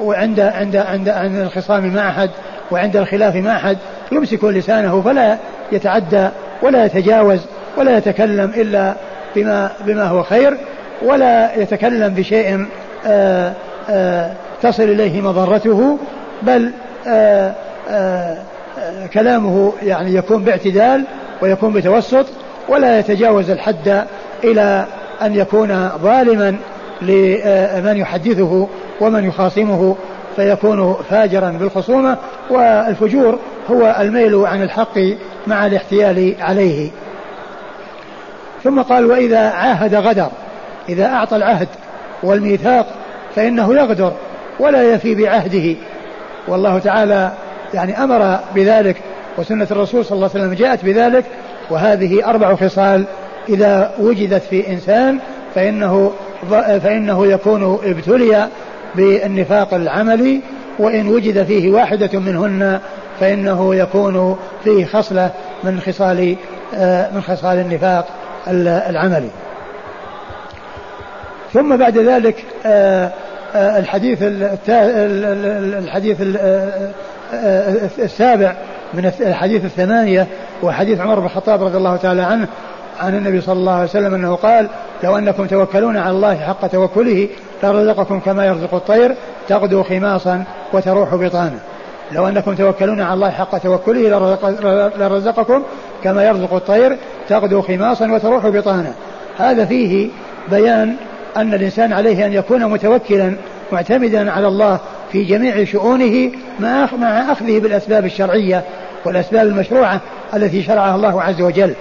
وعند 0.00 0.40
عند 0.40 0.76
عند 0.76 1.08
عند 1.08 1.36
الخصام 1.36 1.94
مع 1.94 2.08
أحد 2.08 2.30
وعند 2.70 2.96
الخلاف 2.96 3.36
مع 3.36 3.56
أحد. 3.56 3.78
يمسك 4.12 4.44
لسانه 4.44 5.02
فلا 5.02 5.36
يتعدى 5.72 6.28
ولا 6.62 6.84
يتجاوز 6.84 7.40
ولا 7.76 7.98
يتكلم 7.98 8.52
إلا 8.56 8.94
بما 9.36 9.70
بما 9.86 10.04
هو 10.04 10.22
خير. 10.22 10.56
ولا 11.02 11.54
يتكلم 11.62 12.14
بشيء 12.14 12.66
آآ 13.06 13.52
آآ 13.90 14.32
تصل 14.62 14.82
إليه 14.82 15.20
مضرته 15.20 15.98
بل 16.42 16.70
آآ 17.06 17.54
كلامه 19.14 19.72
يعني 19.82 20.14
يكون 20.14 20.44
باعتدال 20.44 21.04
ويكون 21.42 21.72
بتوسط 21.72 22.26
ولا 22.68 22.98
يتجاوز 22.98 23.50
الحد 23.50 24.04
إلى 24.44 24.86
أن 25.22 25.34
يكون 25.34 25.90
ظالما 26.02 26.56
لمن 27.02 27.96
يحدثه 27.96 28.68
ومن 29.00 29.24
يخاصمه 29.24 29.96
فيكون 30.36 30.96
فاجرا 31.10 31.50
بالخصومة 31.50 32.16
والفجور 32.50 33.38
هو 33.70 33.96
الميل 34.00 34.34
عن 34.34 34.62
الحق 34.62 34.98
مع 35.46 35.66
الاحتيال 35.66 36.34
عليه. 36.40 36.90
ثم 38.64 38.82
قال 38.82 39.06
وإذا 39.06 39.38
عاهد 39.38 39.94
غدر 39.94 40.28
إذا 40.88 41.06
أعطى 41.06 41.36
العهد 41.36 41.68
والميثاق 42.22 42.86
فإنه 43.36 43.74
يغدر 43.74 44.12
ولا 44.60 44.82
يفي 44.82 45.14
بعهده. 45.14 45.76
والله 46.48 46.78
تعالى 46.78 47.32
يعني 47.74 48.04
أمر 48.04 48.38
بذلك 48.54 48.96
وسنة 49.38 49.66
الرسول 49.70 50.04
صلى 50.04 50.16
الله 50.16 50.30
عليه 50.34 50.44
وسلم 50.44 50.54
جاءت 50.54 50.84
بذلك 50.84 51.24
وهذه 51.70 52.24
أربع 52.30 52.54
خصال 52.54 53.04
إذا 53.48 53.94
وجدت 53.98 54.42
في 54.42 54.68
إنسان 54.68 55.18
فإنه 55.54 56.12
فإنه 56.82 57.26
يكون 57.26 57.78
ابتلي 57.84 58.48
بالنفاق 58.94 59.74
العملي 59.74 60.40
وإن 60.78 61.08
وجد 61.08 61.42
فيه 61.42 61.70
واحدة 61.70 62.18
منهن 62.18 62.80
فإنه 63.20 63.74
يكون 63.74 64.38
فيه 64.64 64.84
خصلة 64.84 65.30
من 65.64 65.80
خصال 65.80 66.36
من 67.14 67.22
خصال 67.22 67.58
النفاق 67.58 68.06
العملي. 68.88 69.28
ثم 71.54 71.76
بعد 71.76 71.98
ذلك 71.98 72.44
الحديث 73.54 74.18
الحديث 75.78 76.16
السابع 77.98 78.54
من 78.94 79.12
الحديث 79.20 79.64
الثمانية 79.64 80.26
وحديث 80.62 81.00
عمر 81.00 81.20
بن 81.20 81.26
الخطاب 81.26 81.62
رضي 81.62 81.76
الله 81.76 81.96
تعالى 81.96 82.22
عنه 82.22 82.46
عن 83.00 83.14
النبي 83.14 83.40
صلى 83.40 83.52
الله 83.52 83.72
عليه 83.72 83.84
وسلم 83.84 84.14
أنه 84.14 84.34
قال 84.34 84.68
لو 85.04 85.18
أنكم 85.18 85.46
توكلون 85.46 85.96
على 85.96 86.10
الله 86.10 86.36
حق 86.36 86.66
توكله 86.66 87.28
لرزقكم 87.62 88.20
كما 88.20 88.46
يرزق 88.46 88.74
الطير 88.74 89.14
تغدو 89.48 89.82
خماصا 89.82 90.44
وتروح 90.72 91.14
بطانا. 91.14 91.58
لو 92.12 92.28
أنكم 92.28 92.54
توكلون 92.54 93.00
على 93.00 93.14
الله 93.14 93.30
حق 93.30 93.58
توكله 93.58 94.08
لرزقكم 94.98 95.62
كما 96.04 96.24
يرزق 96.24 96.54
الطير 96.54 96.96
تغدو 97.28 97.62
خماصا 97.62 98.12
وتروح 98.12 98.46
بطانا. 98.46 98.92
هذا 99.38 99.64
فيه 99.64 100.08
بيان 100.50 100.96
أن 101.36 101.54
الإنسان 101.54 101.92
عليه 101.92 102.26
أن 102.26 102.32
يكون 102.32 102.64
متوكلا 102.64 103.36
معتمدا 103.72 104.30
على 104.30 104.48
الله 104.48 104.78
في 105.12 105.24
جميع 105.24 105.64
شؤونه 105.64 106.30
مع 106.60 107.32
أخذه 107.32 107.58
بالأسباب 107.58 108.04
الشرعية 108.04 108.64
والأسباب 109.04 109.46
المشروعة 109.46 110.00
التي 110.34 110.62
شرعها 110.62 110.96
الله 110.96 111.22
عز 111.22 111.40
وجل. 111.40 111.74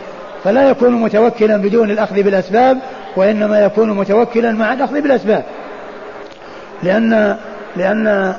فلا 0.44 0.70
يكون 0.70 0.94
متوكلا 0.94 1.58
بدون 1.58 1.92
الأخذ 1.92 2.24
بالأسباب 2.24 2.78
وإنما 3.16 3.66
يكون 3.66 3.90
متوكلا 3.90 4.52
مع 4.52 4.74
الأخذ 4.74 5.02
بالأسباب. 5.02 5.44
لأن 6.84 7.38
لأن 7.76 8.34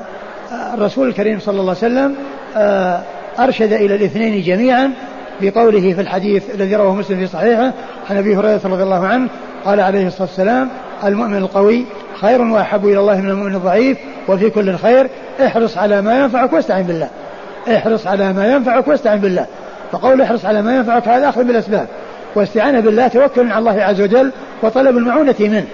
الرسول 0.73 1.07
الكريم 1.07 1.39
صلى 1.39 1.61
الله 1.61 1.75
عليه 1.81 1.93
وسلم 1.93 2.15
آه، 2.57 2.99
أرشد 3.39 3.73
إلى 3.73 3.95
الاثنين 3.95 4.41
جميعا 4.41 4.91
بقوله 5.41 5.93
في 5.93 6.01
الحديث 6.01 6.55
الذي 6.55 6.75
رواه 6.75 6.95
مسلم 6.95 7.17
في 7.17 7.27
صحيحه 7.27 7.73
عن 8.09 8.17
أبي 8.17 8.35
هريرة 8.37 8.61
رضي 8.65 8.83
الله 8.83 9.07
عنه 9.07 9.29
قال 9.65 9.79
عليه 9.79 10.07
الصلاة 10.07 10.27
والسلام 10.27 10.69
المؤمن 11.03 11.37
القوي 11.37 11.85
خير 12.21 12.41
وأحب 12.41 12.85
إلى 12.85 12.99
الله 12.99 13.21
من 13.21 13.29
المؤمن 13.29 13.55
الضعيف 13.55 13.97
وفي 14.27 14.49
كل 14.49 14.75
خير 14.75 15.07
احرص 15.45 15.77
على 15.77 16.01
ما 16.01 16.19
ينفعك 16.19 16.53
واستعن 16.53 16.83
بالله. 16.83 17.09
احرص 17.67 18.07
على 18.07 18.33
ما 18.33 18.53
ينفعك 18.53 18.87
واستعن 18.87 19.19
بالله. 19.19 19.45
فقول 19.91 20.21
احرص 20.21 20.45
على 20.45 20.61
ما 20.61 20.75
ينفعك 20.75 21.07
هذا 21.07 21.29
أخذ 21.29 21.43
بالأسباب. 21.43 21.87
واستعانة 22.35 22.79
بالله 22.79 23.07
توكل 23.07 23.51
على 23.51 23.59
الله 23.59 23.83
عز 23.83 24.01
وجل 24.01 24.31
وطلب 24.61 24.97
المعونة 24.97 25.35
منه. 25.39 25.65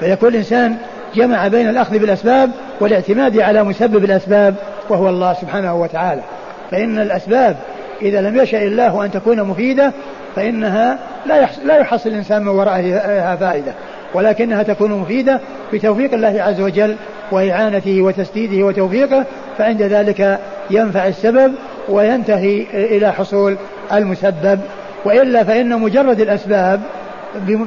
فيكون 0.00 0.28
الإنسان 0.28 0.76
جمع 1.14 1.48
بين 1.48 1.68
الأخذ 1.68 1.98
بالأسباب 1.98 2.50
والاعتماد 2.80 3.38
على 3.38 3.64
مسبب 3.64 4.04
الأسباب 4.04 4.54
وهو 4.88 5.08
الله 5.08 5.32
سبحانه 5.32 5.74
وتعالى. 5.74 6.22
فإن 6.70 6.98
الأسباب 6.98 7.56
إذا 8.02 8.20
لم 8.20 8.36
يشأ 8.36 8.62
الله 8.62 9.04
أن 9.04 9.10
تكون 9.10 9.42
مفيدة 9.42 9.92
فإنها 10.36 10.98
لا 11.26 11.48
لا 11.64 11.76
يحصل 11.76 12.08
الإنسان 12.08 12.42
من 12.42 12.48
ورائها 12.48 13.36
فائدة. 13.36 13.72
ولكنها 14.14 14.62
تكون 14.62 14.92
مفيدة 14.92 15.40
بتوفيق 15.72 16.14
الله 16.14 16.42
عز 16.42 16.60
وجل 16.60 16.96
وإعانته 17.32 18.02
وتسديده 18.02 18.66
وتوفيقه 18.66 19.24
فعند 19.58 19.82
ذلك 19.82 20.38
ينفع 20.70 21.06
السبب 21.06 21.52
وينتهي 21.88 22.66
إلى 22.74 23.12
حصول 23.12 23.56
المسبب. 23.92 24.60
وإلا 25.04 25.44
فإن 25.44 25.80
مجرد 25.80 26.20
الأسباب 26.20 26.80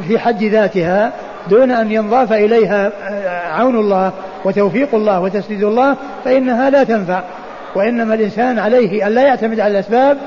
في 0.08 0.20
حد 0.20 0.44
ذاتها 0.44 1.12
دون 1.50 1.72
أن 1.72 1.92
ينضاف 1.92 2.34
إليها 2.34 2.92
عون 3.52 3.76
الله 3.76 4.12
وتوفيق 4.46 4.96
الله 4.96 5.20
وتسديد 5.20 5.64
الله 5.64 5.96
فإنها 6.26 6.70
لا 6.70 6.84
تنفع. 6.84 7.22
وإنما 7.76 8.14
الإنسان 8.14 8.60
عليه 8.60 9.08
أن 9.08 9.12
لا 9.12 9.22
يعتمد 9.22 9.60
على 9.60 9.72
الأسباب 9.72 10.18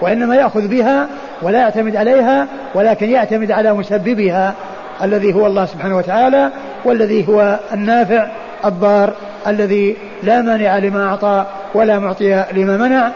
وإنما 0.00 0.36
يأخذ 0.36 0.68
بها 0.68 1.06
ولا 1.42 1.58
يعتمد 1.58 1.96
عليها 1.96 2.46
ولكن 2.74 3.10
يعتمد 3.10 3.50
على 3.50 3.72
مسببها. 3.72 4.54
الذي 5.02 5.34
هو 5.34 5.46
الله 5.46 5.66
سبحانه 5.66 5.96
وتعالى 5.96 6.50
والذي 6.84 7.28
هو 7.28 7.60
النافع 7.72 8.26
الضار 8.64 9.12
الذي 9.46 9.96
لا 10.22 10.42
مانع 10.42 10.78
لما 10.78 11.08
أعطى 11.08 11.46
ولا 11.74 11.98
معطي 11.98 12.44
لما 12.52 12.76
منع. 12.76 13.10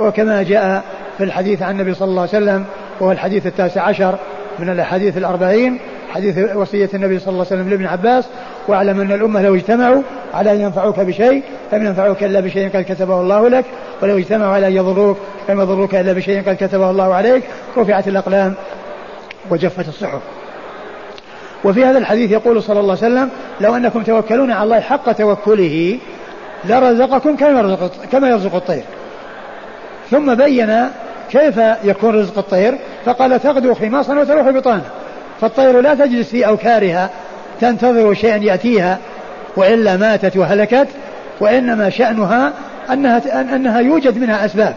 وكما 0.00 0.42
جاء 0.42 0.82
في 1.18 1.24
الحديث 1.24 1.62
عن 1.62 1.70
النبي 1.70 1.94
صلى 1.94 2.08
الله 2.08 2.20
عليه 2.20 2.30
وسلم 2.30 2.64
وهو 3.00 3.12
الحديث 3.12 3.46
التاسع 3.46 3.82
عشر 3.82 4.18
من 4.58 4.68
الأحاديث 4.68 5.16
الأربعين 5.16 5.78
حديث 6.10 6.38
وصية 6.54 6.90
النبي 6.94 7.18
صلى 7.18 7.28
الله 7.28 7.46
عليه 7.50 7.60
وسلم 7.60 7.68
لابن 7.70 7.86
عباس 7.86 8.28
واعلم 8.68 9.00
أن 9.00 9.12
الأمة 9.12 9.42
لو 9.42 9.54
اجتمعوا 9.54 10.02
على 10.34 10.52
أن 10.52 10.60
ينفعوك 10.60 11.00
بشيء 11.00 11.42
لم 11.72 11.86
ينفعوك 11.86 12.24
إلا 12.24 12.40
بشيء 12.40 12.68
قد 12.68 12.82
كتبه 12.82 13.20
الله 13.20 13.48
لك 13.48 13.64
ولو 14.02 14.18
اجتمعوا 14.18 14.54
على 14.54 14.66
أن 14.66 14.72
يضروك 14.72 15.18
لم 15.48 15.60
يضروك 15.60 15.94
إلا 15.94 16.12
بشيء 16.12 16.42
قد 16.48 16.56
كتبه 16.56 16.90
الله 16.90 17.14
عليك. 17.14 17.42
رفعت 17.76 18.08
الأقلام 18.08 18.54
وجفت 19.50 19.88
الصحف. 19.88 20.20
وفي 21.64 21.84
هذا 21.84 21.98
الحديث 21.98 22.30
يقول 22.30 22.62
صلى 22.62 22.80
الله 22.80 22.96
عليه 23.02 23.14
وسلم 23.14 23.30
لو 23.60 23.76
أنكم 23.76 24.02
توكلون 24.02 24.50
على 24.50 24.64
الله 24.64 24.80
حق 24.80 25.12
توكله 25.12 25.98
لرزقكم 26.64 27.36
كما 27.36 27.58
يرزق 27.58 27.90
كما 28.12 28.28
يرزق 28.28 28.54
الطير. 28.54 28.82
ثم 30.10 30.34
بين 30.34 30.88
كيف 31.30 31.60
يكون 31.84 32.20
رزق 32.20 32.38
الطير 32.38 32.78
فقال 33.04 33.40
تغدو 33.40 33.74
خماصا 33.74 34.18
وتروح 34.18 34.50
بطانا 34.50 34.82
فالطير 35.40 35.80
لا 35.80 35.94
تجلس 35.94 36.30
في 36.30 36.46
أوكارها 36.46 37.10
تنتظر 37.60 38.14
شيئا 38.14 38.36
يأتيها 38.36 38.98
وإلا 39.56 39.96
ماتت 39.96 40.36
وهلكت 40.36 40.88
وإنما 41.40 41.90
شأنها 41.90 42.52
أنها, 42.92 43.40
أنها 43.40 43.80
يوجد 43.80 44.18
منها 44.18 44.44
أسباب 44.44 44.74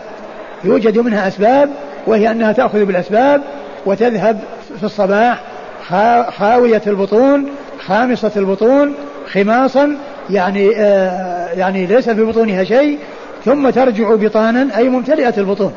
يوجد 0.64 0.98
منها 0.98 1.28
أسباب 1.28 1.70
وهي 2.08 2.32
أنها 2.32 2.52
تأخذ 2.52 2.86
بالأسباب 2.86 3.42
وتذهب 3.86 4.40
في 4.80 4.84
الصباح 4.84 5.38
خاوية 6.32 6.82
البطون 6.88 7.46
خامصة 7.86 8.32
البطون 8.36 8.94
خماصا 9.32 9.98
يعني 10.30 10.72
آه 10.78 11.52
يعني 11.52 11.86
ليس 11.86 12.10
في 12.10 12.24
بطونها 12.24 12.64
شيء 12.64 13.00
ثم 13.46 13.70
ترجع 13.70 14.16
بطانا 14.16 14.78
أي 14.78 14.90
ممتلئة 14.90 15.34
البطون. 15.38 15.74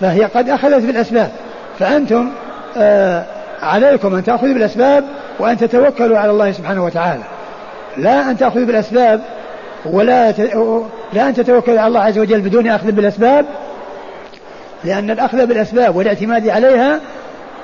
فهي 0.00 0.24
قد 0.24 0.48
أخذت 0.48 0.84
بالأسباب. 0.84 1.30
فأنتم 1.78 2.28
آه 2.76 3.24
عليكم 3.62 4.14
أن 4.14 4.24
تأخذوا 4.24 4.54
بالأسباب 4.54 5.04
وأن 5.38 5.56
تتوكلوا 5.56 6.18
على 6.18 6.30
الله 6.30 6.52
سبحانه 6.52 6.84
وتعالى. 6.84 7.22
لا 7.96 8.30
أن 8.30 8.36
تأخذوا 8.36 8.66
بالأسباب 8.66 9.20
ولا 9.86 10.30
ت... 10.30 10.40
لا 11.12 11.28
أن 11.28 11.34
تتوكلوا 11.34 11.78
على 11.80 11.88
الله 11.88 12.00
عز 12.00 12.18
وجل 12.18 12.40
بدون 12.40 12.68
أخذ 12.68 12.92
بالأسباب 12.92 13.46
لأن 14.84 15.10
الأخذ 15.10 15.46
بالأسباب 15.46 15.96
والاعتماد 15.96 16.48
عليها 16.48 17.00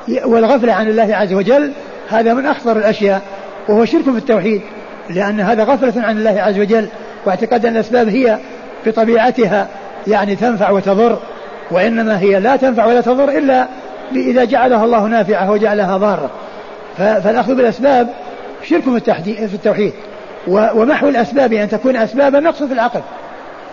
والغفلة 0.09 0.73
عن 0.73 0.89
الله 0.89 1.17
عز 1.17 1.33
وجل 1.33 1.73
هذا 2.09 2.35
من 2.35 2.47
أخطر 2.47 2.77
الأشياء 2.77 3.23
وهو 3.69 3.85
شرك 3.85 4.03
في 4.03 4.19
التوحيد 4.19 4.63
لأن 5.11 5.41
هذا 5.41 5.65
غفلة 5.65 6.03
عن 6.03 6.19
الله 6.19 6.41
عز 6.41 6.59
وجل 6.59 6.89
واعتقاد 7.27 7.67
أن 7.67 7.73
الأسباب 7.73 8.09
هي 8.09 8.39
بطبيعتها 8.87 9.69
يعني 10.07 10.37
تنفع 10.37 10.71
وتضر 10.71 11.19
وإنما 11.71 12.21
هي 12.21 12.41
لا 12.41 12.57
تنفع 12.57 12.87
ولا 12.87 13.01
تضر 13.01 13.29
إلا 13.29 13.67
إذا 14.13 14.45
جعلها 14.45 14.85
الله 14.85 15.07
نافعة 15.07 15.51
وجعلها 15.51 15.97
ضارة. 15.97 16.31
فالأخذ 16.97 17.55
بالأسباب 17.55 18.09
شرك 18.65 18.83
في 18.83 19.55
التوحيد 19.55 19.93
ومحو 20.49 21.09
الأسباب 21.09 21.53
أن 21.53 21.69
تكون 21.69 21.97
أسبابا 21.97 22.41
نقص 22.41 22.63
في 22.63 22.73
العقل 22.73 23.01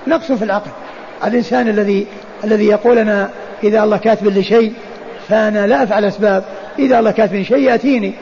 نقص 0.07 0.31
في 0.31 0.45
العقل. 0.45 0.71
الإنسان 1.27 1.67
الذي 1.67 2.07
الذي 2.43 2.67
يقول 2.67 2.97
أنا 2.97 3.29
إذا 3.63 3.83
الله 3.83 3.97
كاتب 3.97 4.27
لي 4.27 4.43
شيء 4.43 4.73
فأنا 5.29 5.67
لا 5.67 5.83
أفعل 5.83 6.05
أسباب. 6.05 6.43
إذا 6.79 6.99
الله 6.99 7.11
كاتب 7.11 7.41
شيء 7.41 7.57
يأتيني. 7.57 8.13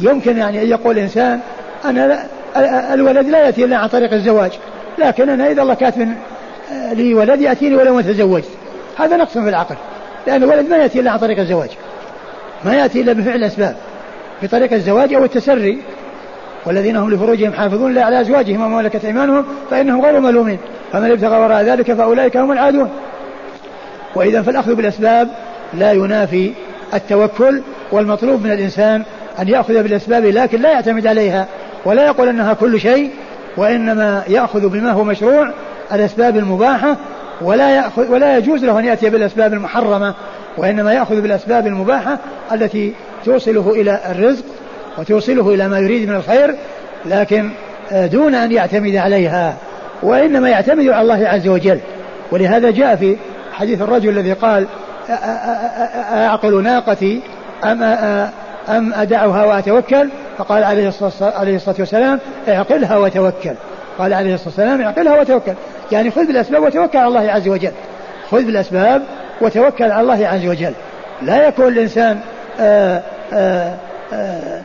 يمكن 0.00 0.38
يعني 0.38 0.62
أن 0.62 0.68
يقول 0.68 0.98
الإنسان 0.98 1.40
أنا 1.84 2.06
لا 2.06 2.94
الولد 2.94 3.28
لا 3.28 3.44
يأتي 3.44 3.64
إلا 3.64 3.76
عن 3.76 3.88
طريق 3.88 4.12
الزواج. 4.12 4.50
لكن 4.98 5.28
أنا 5.28 5.50
إذا 5.50 5.62
الله 5.62 5.74
كاتب 5.74 6.08
لي 6.92 7.14
ولد 7.14 7.40
يأتيني 7.40 7.76
ولو 7.76 7.94
ما 7.94 8.02
تزوجت 8.02 8.48
هذا 8.98 9.16
نقص 9.16 9.32
في 9.32 9.48
العقل. 9.48 9.74
لأن 10.26 10.42
الولد 10.42 10.70
ما 10.70 10.76
يأتي 10.76 11.00
إلا 11.00 11.10
عن 11.10 11.18
طريق 11.18 11.38
الزواج. 11.38 11.70
ما 12.64 12.74
يأتي 12.74 13.00
إلا 13.00 13.12
بفعل 13.12 13.36
الأسباب 13.36 13.76
بطريق 14.42 14.72
الزواج 14.72 15.14
أو 15.14 15.24
التسري. 15.24 15.78
والذين 16.66 16.96
هم 16.96 17.10
لفروجهم 17.10 17.52
حافظون 17.52 17.94
لا 17.94 18.04
على 18.04 18.20
أزواجهم 18.20 18.62
وما 18.62 18.82
ملكت 18.82 19.04
أيمانهم 19.04 19.44
فإنهم 19.70 20.00
غير 20.00 20.20
ملومين. 20.20 20.58
فمن 20.92 21.10
ابتغى 21.10 21.36
وراء 21.36 21.62
ذلك 21.62 21.92
فأولئك 21.92 22.36
هم 22.36 22.52
العادون. 22.52 22.90
وإذا 24.14 24.42
فالأخذ 24.42 24.74
بالأسباب 24.74 25.28
لا 25.74 25.92
ينافي 25.92 26.52
التوكل 26.94 27.62
والمطلوب 27.92 28.44
من 28.44 28.52
الإنسان 28.52 29.02
أن 29.40 29.48
يأخذ 29.48 29.82
بالأسباب 29.82 30.24
لكن 30.24 30.60
لا 30.60 30.72
يعتمد 30.72 31.06
عليها 31.06 31.46
ولا 31.84 32.06
يقول 32.06 32.28
أنها 32.28 32.54
كل 32.54 32.80
شيء 32.80 33.10
وإنما 33.56 34.22
يأخذ 34.28 34.68
بما 34.68 34.90
هو 34.90 35.04
مشروع 35.04 35.50
الأسباب 35.92 36.36
المباحة 36.36 36.96
ولا 37.40 37.76
يأخذ 37.76 38.10
ولا 38.10 38.38
يجوز 38.38 38.64
له 38.64 38.78
أن 38.78 38.84
يأتي 38.84 39.10
بالأسباب 39.10 39.52
المحرمة 39.52 40.14
وإنما 40.56 40.92
يأخذ 40.92 41.20
بالأسباب 41.20 41.66
المباحة 41.66 42.18
التي 42.52 42.92
توصله 43.24 43.70
إلى 43.70 44.00
الرزق 44.10 44.44
وتوصله 44.98 45.54
إلى 45.54 45.68
ما 45.68 45.78
يريد 45.78 46.08
من 46.08 46.14
الخير 46.14 46.54
لكن 47.06 47.50
آه، 47.92 48.06
دون 48.06 48.34
أن 48.34 48.52
يعتمد 48.52 48.96
عليها 48.96 49.56
وإنما 50.02 50.48
يعتمد 50.48 50.88
على 50.88 51.02
الله 51.02 51.28
عز 51.28 51.48
وجل. 51.48 51.80
ولهذا 52.30 52.70
جاء 52.70 52.96
في 52.96 53.16
حديث 53.52 53.82
الرجل 53.82 54.08
الذي 54.08 54.32
قال 54.32 54.66
أعقل 55.10 56.62
ناقتي 56.62 57.20
أم 57.64 57.82
أم 58.68 58.94
أدعها 58.94 59.44
وأتوكل؟ 59.44 60.08
فقال 60.38 60.64
عليه 60.64 60.88
الصلاة 60.88 61.76
والسلام 61.78 62.18
اعقلها 62.48 62.96
وتوكل. 62.96 63.54
قال 63.98 64.14
عليه 64.14 64.34
الصلاة 64.34 64.48
والسلام 64.48 64.82
اعقلها 64.82 65.20
وتوكل. 65.20 65.52
يعني 65.92 66.10
خذ 66.10 66.26
بالأسباب 66.26 66.62
وتوكل 66.62 66.98
على 66.98 67.08
الله 67.08 67.32
عز 67.32 67.48
وجل. 67.48 67.72
خذ 68.30 68.44
بالأسباب 68.44 69.02
وتوكل 69.40 69.84
على 69.84 70.00
الله 70.00 70.28
عز 70.28 70.46
وجل. 70.46 70.72
لا 71.22 71.48
يكون 71.48 71.68
الإنسان 71.68 72.18
آآ 72.60 73.02
آآ 73.32 73.74
آآ 74.12 74.62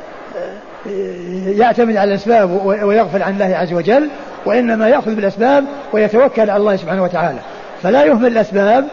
يعتمد 1.46 1.98
على 1.98 2.10
الأسباب 2.10 2.66
ويغفل 2.66 3.24
عن 3.24 3.34
الله 3.34 3.58
عز 3.58 3.74
وجل 3.74 4.10
وإنما 4.46 4.90
يأخذ 4.90 5.16
بالأسباب 5.16 5.64
ويتوكل 5.94 6.50
على 6.50 6.58
الله 6.58 6.76
سبحانه 6.76 7.04
وتعالى. 7.04 7.40
فلا 7.84 8.04
يهمل 8.04 8.28
الأسباب 8.28 8.86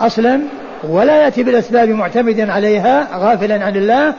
أصلا 0.00 0.40
ولا 0.88 1.22
يأتي 1.22 1.42
بالأسباب 1.42 1.88
معتمدا 1.88 2.52
عليها 2.52 3.08
غافلا 3.18 3.64
عن 3.64 3.76
الله 3.76 4.14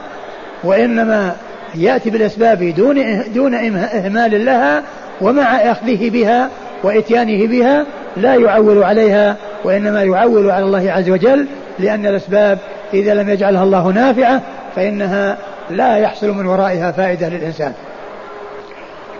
وإنما 0.64 1.36
يأتي 1.74 2.10
بالأسباب 2.10 2.62
دون 2.64 3.22
دون 3.34 3.54
إهمال 3.54 4.44
لها 4.44 4.82
ومع 5.20 5.56
أخذه 5.56 6.10
بها 6.10 6.50
وإتيانه 6.82 7.46
بها 7.46 7.86
لا 8.16 8.34
يعول 8.34 8.82
عليها 8.82 9.36
وإنما 9.64 10.02
يعول 10.02 10.50
على 10.50 10.64
الله 10.64 10.92
عز 10.92 11.10
وجل 11.10 11.46
لأن 11.78 12.06
الأسباب 12.06 12.58
إذا 12.94 13.14
لم 13.14 13.28
يجعلها 13.28 13.62
الله 13.62 13.88
نافعة 13.88 14.42
فإنها 14.76 15.38
لا 15.70 15.96
يحصل 15.96 16.30
من 16.30 16.46
ورائها 16.46 16.92
فائدة 16.92 17.28
للإنسان. 17.28 17.72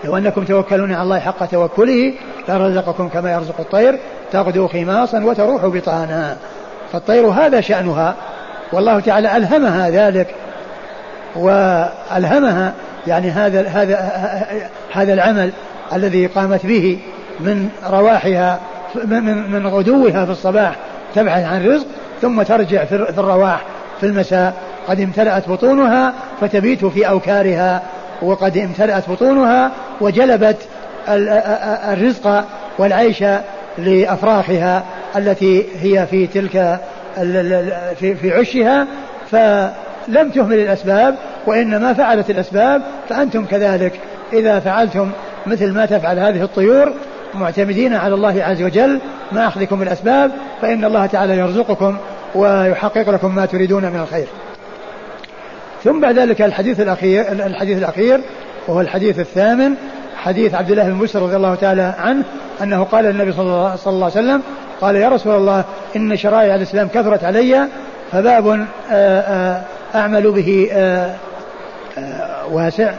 لو 0.03 0.17
أنكم 0.17 0.43
توكلون 0.43 0.93
على 0.93 1.03
الله 1.03 1.19
حق 1.19 1.45
توكله 1.45 2.13
لرزقكم 2.49 3.07
كما 3.07 3.33
يرزق 3.33 3.59
الطير. 3.59 3.99
تغدو 4.31 4.67
خماصا 4.67 5.23
وتروح 5.23 5.65
بطانا. 5.65 6.37
فالطير 6.93 7.27
هذا 7.27 7.61
شأنها. 7.61 8.15
والله 8.73 8.99
تعالى 8.99 9.37
ألهمها 9.37 9.89
ذلك. 9.89 10.35
وألهمها 11.35 12.73
يعني 13.07 13.29
هذا 13.29 13.67
هذا 13.67 14.11
هذا 14.93 15.13
العمل 15.13 15.51
الذي 15.93 16.25
قامت 16.25 16.65
به 16.65 16.99
من 17.39 17.69
رواحها 17.89 18.59
من 19.05 19.51
من 19.51 19.67
غدوها 19.67 20.25
في 20.25 20.31
الصباح 20.31 20.75
تبحث 21.15 21.43
عن 21.43 21.65
رزق 21.65 21.85
ثم 22.21 22.41
ترجع 22.41 22.85
في 22.85 22.95
الرواح 22.95 23.61
في 23.99 24.05
المساء. 24.05 24.53
قد 24.87 24.99
امتلأت 24.99 25.49
بطونها 25.49 26.13
فتبيت 26.41 26.85
في 26.85 27.09
أوكارها. 27.09 27.81
وقد 28.21 28.57
امتلأت 28.57 29.09
بطونها 29.09 29.71
وجلبت 30.01 30.57
الرزق 31.93 32.45
والعيش 32.77 33.23
لأفراخها 33.79 34.83
التي 35.15 35.65
هي 35.81 36.07
في 36.07 36.27
تلك 36.27 36.79
في 37.99 38.31
عشها 38.33 38.87
فلم 39.31 40.29
تهمل 40.29 40.59
الأسباب 40.59 41.15
وإنما 41.47 41.93
فعلت 41.93 42.29
الأسباب 42.29 42.81
فأنتم 43.09 43.45
كذلك. 43.45 43.93
إذا 44.33 44.59
فعلتم 44.59 45.11
مثل 45.47 45.73
ما 45.73 45.85
تفعل 45.85 46.19
هذه 46.19 46.43
الطيور 46.43 46.93
معتمدين 47.33 47.93
على 47.93 48.15
الله 48.15 48.43
عز 48.43 48.61
وجل 48.61 48.99
ما 49.31 49.47
أخذكم 49.47 49.79
بالأسباب 49.79 50.31
فإن 50.61 50.85
الله 50.85 51.05
تعالى 51.05 51.37
يرزقكم 51.37 51.97
ويحقق 52.35 53.09
لكم 53.09 53.35
ما 53.35 53.45
تريدون 53.45 53.85
من 53.85 53.99
الخير. 53.99 54.27
ثم 55.83 55.99
بعد 55.99 56.19
ذلك 56.19 56.41
الحديث 56.41 56.79
الأخير 56.79 57.31
الحديث 57.31 57.77
الأخير 57.77 58.21
وهو 58.67 58.81
الحديث 58.81 59.19
الثامن 59.19 59.75
حديث 60.23 60.53
عبد 60.53 60.71
الله 60.71 60.83
بن 60.83 60.99
بسر 60.99 61.21
رضي 61.21 61.35
الله 61.35 61.55
تعالى 61.55 61.95
عنه 61.99 62.23
أنه 62.63 62.83
قال 62.83 63.05
للنبي 63.05 63.31
صلى 63.31 63.41
الله 63.87 64.05
عليه 64.05 64.05
وسلم 64.05 64.41
قال 64.81 64.95
يا 64.95 65.09
رسول 65.09 65.35
الله 65.35 65.63
إن 65.95 66.17
شرائع 66.17 66.55
الإسلام 66.55 66.87
كثرت 66.87 67.23
علي 67.23 67.67
فباب 68.11 68.47
آه، 68.47 68.65
آه، 68.91 69.61
أعمل 69.95 70.31
به 70.31 70.69
آه، 70.71 71.15
واسع. 72.51 72.93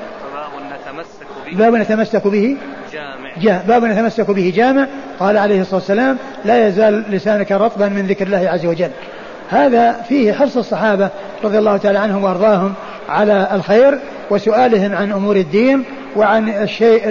باب 1.52 1.74
نتمسك 1.74 2.26
به. 2.26 2.56
جامع. 2.92 3.62
باب 3.68 3.85
نتمسك 3.85 4.30
به 4.30 4.52
جامع. 4.56 4.87
قال 5.20 5.37
عليه 5.37 5.61
الصلاة 5.61 5.76
والسلام 5.76 6.16
لا 6.44 6.68
يزال 6.68 7.04
لسانك 7.11 7.52
رطبا 7.52 7.88
من 7.88 8.06
ذكر 8.06 8.26
الله 8.26 8.48
عز 8.48 8.66
وجل. 8.66 8.90
هذا 9.50 9.92
فيه 10.09 10.33
حرص 10.33 10.56
الصحابة 10.56 11.09
رضي 11.44 11.59
الله 11.59 11.76
تعالى 11.76 11.98
عنهم 11.98 12.24
وأرضاهم 12.24 12.74
على 13.09 13.48
الخير 13.52 13.98
وسؤالهم 14.30 14.94
عن 14.94 15.12
أمور 15.12 15.37
الدين 15.37 15.85
وعن 16.16 16.48
الشيء 16.48 17.08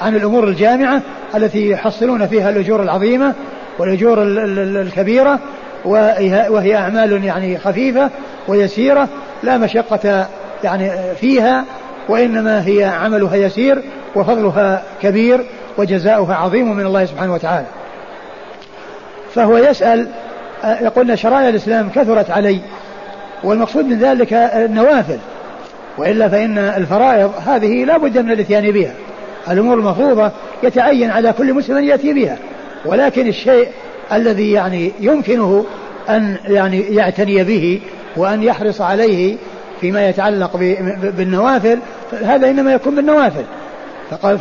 عن 0.00 0.16
الأمور 0.16 0.48
الجامعة 0.48 1.02
التي 1.34 1.70
يحصلون 1.70 2.26
فيها 2.26 2.50
الأجور 2.50 2.82
العظيمة 2.82 3.34
والأجور 3.78 4.22
الكبيرة 4.22 5.38
وهي 5.84 6.76
أعمال 6.76 7.24
يعني 7.24 7.58
خفيفة 7.58 8.10
ويسيرة 8.48 9.08
لا 9.42 9.58
مشقة 9.58 10.26
يعني 10.64 10.90
فيها 11.20 11.64
وإنما 12.08 12.66
هي 12.66 12.84
عملها 12.84 13.36
يسير 13.36 13.82
وفضلها 14.14 14.82
كبير 15.02 15.44
وجزاؤها 15.78 16.34
عظيم 16.34 16.76
من 16.76 16.86
الله 16.86 17.04
سبحانه 17.04 17.34
وتعالى. 17.34 17.66
فهو 19.34 19.56
يسأل 19.56 20.06
يقول 20.64 21.18
شرائع 21.18 21.48
الإسلام 21.48 21.88
كثرت 21.94 22.30
علي 22.30 22.60
والمقصود 23.44 23.84
من 23.84 23.98
ذلك 23.98 24.32
النوافل 24.32 25.18
وإلا 25.98 26.28
فإن 26.28 26.58
الفرائض 26.58 27.32
هذه 27.46 27.84
لا 27.84 27.98
بد 27.98 28.18
من 28.18 28.32
الإتيان 28.32 28.70
بها. 28.70 28.92
الأمور 29.50 29.78
المفروضة 29.78 30.30
يتعين 30.62 31.10
على 31.10 31.32
كل 31.32 31.54
مسلم 31.54 31.76
أن 31.76 31.84
يأتي 31.84 32.12
بها. 32.12 32.38
ولكن 32.84 33.26
الشيء 33.26 33.68
الذي 34.12 34.52
يعني 34.52 34.92
يمكنه 35.00 35.64
أن 36.08 36.36
يعني 36.44 36.80
يعتني 36.80 37.44
به 37.44 37.80
وأن 38.16 38.42
يحرص 38.42 38.80
عليه 38.80 39.36
فيما 39.80 40.08
يتعلق 40.08 40.56
بالنوافل 41.02 41.78
هذا 42.24 42.50
إنما 42.50 42.72
يكون 42.72 42.94
بالنوافل. 42.94 43.44
فقال 44.10 44.38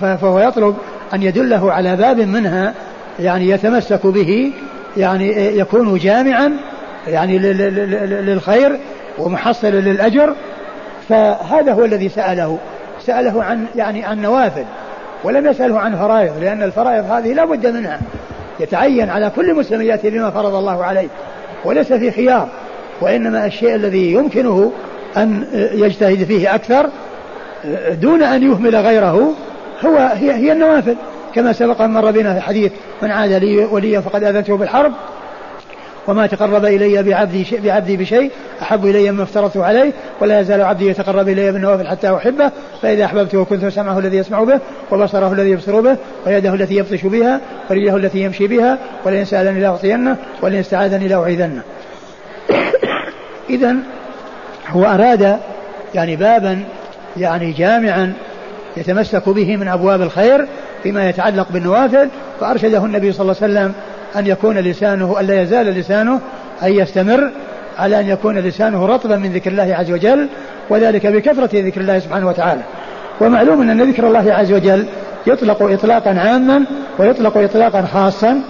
فهو 0.00 0.40
يطلب 0.40 0.76
أن 1.14 1.22
يدله 1.22 1.72
على 1.72 1.96
باب 1.96 2.20
منها 2.20 2.74
يعني 3.20 3.48
يتمسك 3.48 4.06
به 4.06 4.52
يعني 4.96 5.58
يكون 5.58 5.98
جامعا 5.98 6.52
يعني 7.06 7.38
للخير 7.38 8.78
ومحصلا 9.18 9.70
للأجر 9.70 10.34
فهذا 11.08 11.72
هو 11.72 11.84
الذي 11.84 12.08
سأله. 12.08 12.58
سأله 13.06 13.44
عن 13.44 13.66
يعني 13.76 14.04
عن 14.04 14.22
نوافل 14.22 14.64
ولم 15.24 15.46
يسأله 15.46 15.78
عن 15.78 15.96
فرائض 15.96 16.32
لأن 16.40 16.62
الفرائض 16.62 17.10
هذه 17.10 17.32
لا 17.32 17.44
بد 17.44 17.66
منها. 17.66 18.00
يتعين 18.60 19.10
على 19.10 19.30
كل 19.36 19.54
مسلم 19.54 19.82
يأتي 19.82 20.10
بما 20.10 20.30
فرض 20.30 20.54
الله 20.54 20.84
عليه 20.84 21.08
وليس 21.64 21.92
في 21.92 22.10
خيار 22.10 22.48
وإنما 23.00 23.46
الشيء 23.46 23.74
الذي 23.74 24.12
يمكنه 24.12 24.72
أن 25.16 25.46
يجتهد 25.54 26.24
فيه 26.24 26.54
أكثر 26.54 26.88
دون 27.92 28.22
أن 28.22 28.42
يهمل 28.42 28.76
غيره 28.76 29.34
هو 29.84 29.96
هي, 29.96 30.32
هي 30.32 30.52
النوافل. 30.52 30.96
كما 31.34 31.52
سبق 31.52 31.82
أن 31.82 31.90
مر 31.90 32.10
بنا 32.10 32.34
في 32.34 32.40
حديث 32.40 32.72
من 33.02 33.10
عاد 33.10 33.32
لي 33.32 33.64
وليا 33.64 34.00
فقد 34.00 34.24
أذنته 34.24 34.56
بالحرب 34.56 34.92
وما 36.08 36.26
تقرب 36.26 36.64
إلي 36.64 37.02
بعبدي, 37.02 37.46
بعبدي 37.64 37.96
بشيء 37.96 38.30
أحب 38.62 38.86
إلي 38.86 39.10
مما 39.10 39.22
افترضته 39.22 39.64
عليه 39.64 39.92
ولا 40.20 40.40
يزال 40.40 40.62
عبدي 40.62 40.88
يتقرب 40.88 41.28
إلي 41.28 41.52
بالنوافل 41.52 41.88
حتى 41.88 42.16
أحبه 42.16 42.50
فإذا 42.82 43.04
أحببته 43.04 43.44
كنت 43.44 43.66
سمعه 43.66 43.98
الذي 43.98 44.16
يسمع 44.16 44.44
به 44.44 44.60
وبصره 44.90 45.32
الذي 45.32 45.50
يبصر 45.50 45.80
به 45.80 45.96
ويده 46.26 46.54
التي 46.54 46.76
يبطش 46.76 47.02
بها 47.06 47.40
ورجله 47.70 47.96
التي 47.96 48.18
يمشي 48.22 48.46
بها 48.46 48.78
ولئن 49.04 49.24
سألني 49.24 49.60
لأعطينه 49.60 50.16
ولئن 50.42 50.60
استعاذني 50.60 51.08
لأعيذنه. 51.08 51.62
إذا 53.50 53.76
هو 54.68 54.84
أراد 54.84 55.38
يعني 55.94 56.16
بابا 56.16 56.64
يعني 57.16 57.52
جامعا 57.52 58.12
يتمسك 58.76 59.28
به 59.28 59.56
من 59.56 59.68
أبواب 59.68 60.02
الخير 60.02 60.46
فيما 60.82 61.08
يتعلق 61.08 61.46
بالنوافل 61.50 62.08
فأرشده 62.40 62.84
النبي 62.84 63.12
صلى 63.12 63.22
الله 63.22 63.36
عليه 63.42 63.52
وسلم 63.52 63.74
أن 64.16 64.26
يكون 64.26 64.58
لسانه 64.58 65.20
ألا 65.20 65.42
يزال 65.42 65.66
لسانه 65.66 66.20
أن 66.62 66.72
يستمر 66.72 67.30
على 67.78 68.00
أن 68.00 68.08
يكون 68.08 68.38
لسانه 68.38 68.86
رطبا 68.86 69.16
من 69.16 69.32
ذكر 69.32 69.50
الله 69.50 69.74
عز 69.78 69.90
وجل 69.90 70.28
وذلك 70.70 71.06
بكثرة 71.06 71.50
ذكر 71.54 71.80
الله 71.80 71.98
سبحانه 71.98 72.28
وتعالى. 72.28 72.62
ومعلوم 73.20 73.70
أن 73.70 73.82
ذكر 73.90 74.06
الله 74.06 74.32
عز 74.32 74.52
وجل 74.52 74.86
يطلق 75.26 75.62
إطلاقا 75.62 76.10
عاما 76.10 76.64
ويطلق 76.98 77.36
إطلاقا 77.38 77.82
خاصا. 77.82 78.40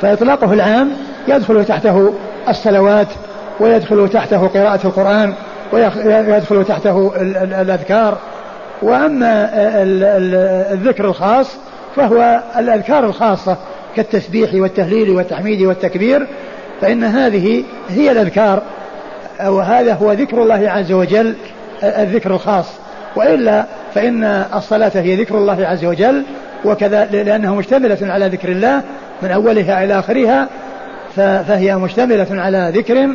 فإطلاقه 0.00 0.52
العام 0.52 0.90
يدخل 1.28 1.64
تحته 1.64 2.14
الصلوات 2.48 3.08
ويدخل 3.60 4.08
تحته 4.08 4.46
قراءة 4.46 4.80
القرآن 4.86 5.34
ويدخل 5.72 6.64
تحته 6.64 7.12
الأذكار. 7.60 8.18
وأما 8.82 9.50
الذكر 10.72 11.04
الخاص 11.04 11.56
فهو 11.96 12.42
الأذكار 12.58 13.04
الخاصة 13.04 13.56
كالتسبيح 14.02 14.54
والتهليل 14.54 15.10
والتحميد 15.10 15.62
والتكبير 15.62 16.26
فإن 16.80 17.04
هذه 17.04 17.64
هي 17.88 18.10
الأذكار 18.10 18.62
وهذا 19.46 19.94
هو 19.94 20.12
ذكر 20.12 20.42
الله 20.42 20.70
عز 20.70 20.92
وجل 20.92 21.34
الذكر 21.82 22.34
الخاص. 22.34 22.66
وإلا 23.16 23.66
فإن 23.94 24.24
الصلاة 24.54 24.92
هي 24.94 25.16
ذكر 25.16 25.38
الله 25.38 25.66
عز 25.66 25.84
وجل 25.84 26.22
وكذا 26.64 27.04
لأنها 27.04 27.54
مشتملة 27.54 27.98
على 28.02 28.26
ذكر 28.26 28.48
الله 28.48 28.82
من 29.22 29.30
أولها 29.30 29.84
إلى 29.84 29.98
آخرها 29.98 30.48
فهي 31.16 31.76
مشتملة 31.76 32.26
على 32.30 32.72
ذكر 32.74 33.08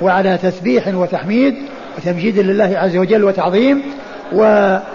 وعلى 0.00 0.38
تسبيح 0.42 0.88
وتحميد 0.94 1.54
وتمجيد 1.98 2.38
لله 2.38 2.78
عز 2.78 2.96
وجل 2.96 3.24
وتعظيم. 3.24 3.82
وكذلك 4.32 4.88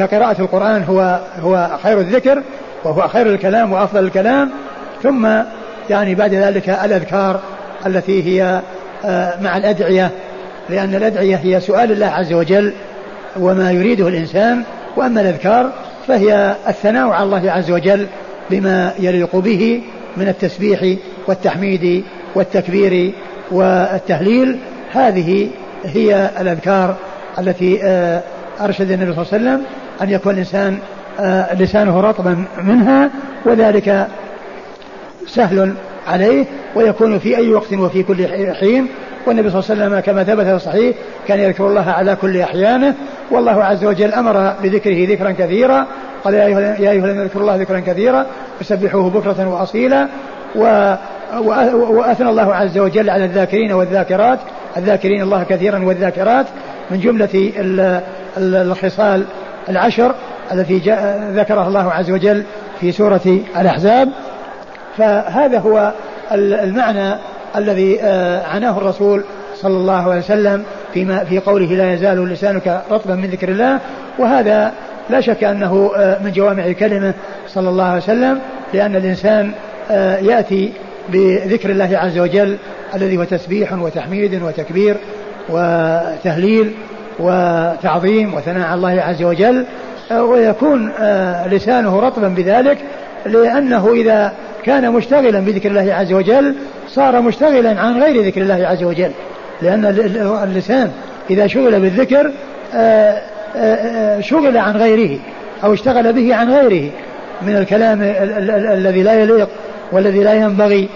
آه، 0.00 0.06
قراءة 0.06 0.40
القرآن 0.40 0.82
هو 0.82 1.20
هو 1.40 1.68
خير 1.82 1.98
الذكر. 1.98 2.42
وهو 2.84 3.08
خير 3.08 3.26
الكلام 3.26 3.72
وأفضل 3.72 4.04
الكلام 4.04 4.50
ثم 5.02 5.28
يعني 5.90 6.14
بعد 6.14 6.34
ذلك 6.34 6.68
الأذكار 6.68 7.40
التي 7.86 8.22
هي 8.22 8.60
آه، 9.04 9.40
مع 9.40 9.56
الأدعية 9.56 10.10
لأن 10.70 10.94
الأدعية 10.94 11.36
هي 11.36 11.60
سؤال 11.60 11.92
الله 11.92 12.06
عز 12.06 12.32
وجل 12.32 12.72
وما 13.36 13.72
يريده 13.72 14.08
الإنسان 14.08 14.62
وأما 14.96 15.20
الأذكار 15.20 15.72
فهي 16.08 16.54
الثناء 16.68 17.08
على 17.08 17.24
الله 17.24 17.50
عز 17.50 17.70
وجل 17.70 18.06
بما 18.50 18.92
يليق 18.98 19.36
به 19.36 19.82
من 20.16 20.28
التسبيح 20.28 20.96
والتحميد 21.26 22.04
والتكبير 22.34 23.12
والتهليل. 23.50 24.58
هذه 24.92 25.48
هي 25.84 26.30
الأذكار 26.40 26.96
التي 27.38 27.80
آه، 27.82 28.22
أرشد 28.60 28.90
النبي 28.90 29.12
صلى 29.12 29.22
الله 29.22 29.32
عليه 29.32 29.44
وسلم 29.44 29.62
أن 30.02 30.10
يكون 30.10 30.32
الإنسان 30.32 30.78
لسانه 31.52 32.00
رطبا 32.00 32.44
منها 32.62 33.10
وذلك 33.44 34.06
سهل 35.26 35.74
عليه 36.08 36.44
ويكون 36.74 37.18
في 37.18 37.36
أي 37.36 37.52
وقت 37.52 37.72
وفي 37.72 38.02
كل 38.02 38.26
حين. 38.60 38.88
والنبي 39.26 39.50
صلى 39.50 39.60
الله 39.60 39.70
عليه 39.70 39.82
وسلم 39.82 40.00
كما 40.00 40.24
ثبت 40.24 40.44
في 40.44 40.54
الصحيح 40.54 40.96
كان 41.28 41.40
يذكر 41.40 41.66
الله 41.66 41.90
على 41.90 42.16
كل 42.16 42.40
أحيانه. 42.40 42.94
والله 43.30 43.64
عز 43.64 43.84
وجل 43.84 44.12
أمر 44.12 44.54
بذكره 44.62 45.08
ذكرا 45.12 45.30
كثيرا 45.30 45.86
قال 46.24 46.34
يا 46.34 46.46
أيها 46.46 47.04
الذين 47.04 47.20
اذكروا 47.20 47.42
الله 47.42 47.56
ذكرا 47.56 47.80
كثيرا 47.80 48.26
وسبحوه 48.60 49.10
بكرة 49.10 49.48
وأصيلا. 49.48 50.08
و 50.56 50.94
وأثنى 51.72 52.30
الله 52.30 52.54
عز 52.54 52.78
وجل 52.78 53.10
على 53.10 53.24
الذاكرين 53.24 53.72
والذاكرات. 53.72 54.38
الذاكرين 54.76 55.22
الله 55.22 55.42
كثيرا 55.42 55.84
والذاكرات. 55.84 56.46
من 56.90 57.00
جملة 57.00 57.52
الخصال 58.38 59.24
العشر 59.68 60.14
التي 60.52 60.78
ذكرها 61.34 61.68
الله 61.68 61.92
عز 61.92 62.10
وجل 62.10 62.42
في 62.80 62.92
سورة 62.92 63.40
الأحزاب. 63.60 64.08
فهذا 64.98 65.58
هو 65.58 65.92
المعنى 66.32 67.14
الذي 67.56 68.02
آه، 68.02 68.46
عناه 68.46 68.78
الرسول 68.78 69.24
صلى 69.56 69.76
الله 69.76 70.10
عليه 70.10 70.18
وسلم 70.18 70.64
فيما 70.94 71.24
في 71.24 71.38
قوله 71.38 71.66
لا 71.66 71.92
يزال 71.92 72.28
لسانك 72.28 72.82
رطبا 72.90 73.14
من 73.14 73.30
ذكر 73.30 73.48
الله. 73.48 73.78
وهذا 74.18 74.72
لا 75.10 75.20
شك 75.20 75.44
أنه 75.44 75.90
آه، 75.96 76.22
من 76.22 76.32
جوامع 76.32 76.72
كلمه 76.72 77.14
صلى 77.48 77.68
الله 77.68 77.84
عليه 77.84 78.02
وسلم 78.02 78.40
لأن 78.74 78.96
الإنسان 78.96 79.52
آه، 79.90 80.18
يأتي 80.18 80.72
بذكر 81.08 81.70
الله 81.70 81.98
عز 81.98 82.18
وجل 82.18 82.56
الذي 82.94 83.16
هو 83.16 83.24
تسبيح 83.24 83.72
وتحميد 83.72 84.42
وتكبير 84.42 84.96
وتهليل 85.48 86.72
وتعظيم 87.18 88.34
وثناء 88.34 88.66
على 88.66 88.74
الله 88.74 89.02
عز 89.02 89.22
وجل. 89.22 89.64
ويكون 90.12 90.92
لسانه 91.50 92.00
رطبا 92.00 92.28
بذلك 92.28 92.78
لأنه 93.26 93.92
إذا 93.92 94.32
كان 94.64 94.92
مشتغلا 94.92 95.40
بذكر 95.40 95.70
الله 95.70 95.94
عز 95.94 96.12
وجل 96.12 96.54
صار 96.88 97.20
مشتغلا 97.20 97.80
عن 97.80 98.02
غير 98.02 98.24
ذكر 98.26 98.42
الله 98.42 98.66
عز 98.66 98.82
وجل. 98.84 99.10
لأن 99.62 99.84
اللسان 100.44 100.90
إذا 101.30 101.46
شغل 101.46 101.80
بالذكر 101.80 102.30
آه، 102.74 103.22
آه، 103.56 103.74
آه، 103.74 104.20
شغل 104.20 104.56
عن 104.56 104.76
غيره 104.76 105.18
أو 105.64 105.72
اشتغل 105.72 106.12
به 106.12 106.34
عن 106.34 106.50
غيره 106.50 106.90
من 107.42 107.56
الكلام 107.56 107.98
الذي 108.02 109.02
لا 109.02 109.14
يليق 109.14 109.48
والذي 109.92 110.24
لا 110.24 110.34
ينبغي. 110.34 110.88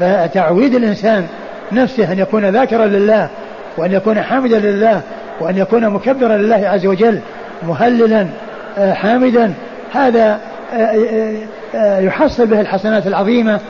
فتعويد 0.00 0.74
الإنسان 0.74 1.26
نفسه 1.72 2.12
أن 2.12 2.18
يكون 2.18 2.44
ذاكرا 2.44 2.86
لله 2.86 3.28
وأن 3.76 3.92
يكون 3.92 4.22
حامدا 4.22 4.58
لله 4.58 5.00
وأن 5.40 5.58
يكون 5.58 5.88
مكبرا 5.88 6.36
لله 6.36 6.68
عز 6.68 6.86
وجل 6.86 7.20
مهللا 7.68 8.26
حامدا 8.78 9.52
هذا 9.92 10.40
يحصل 11.74 12.46
به 12.46 12.60
الحسنات 12.60 13.06
العظيمة 13.06 13.60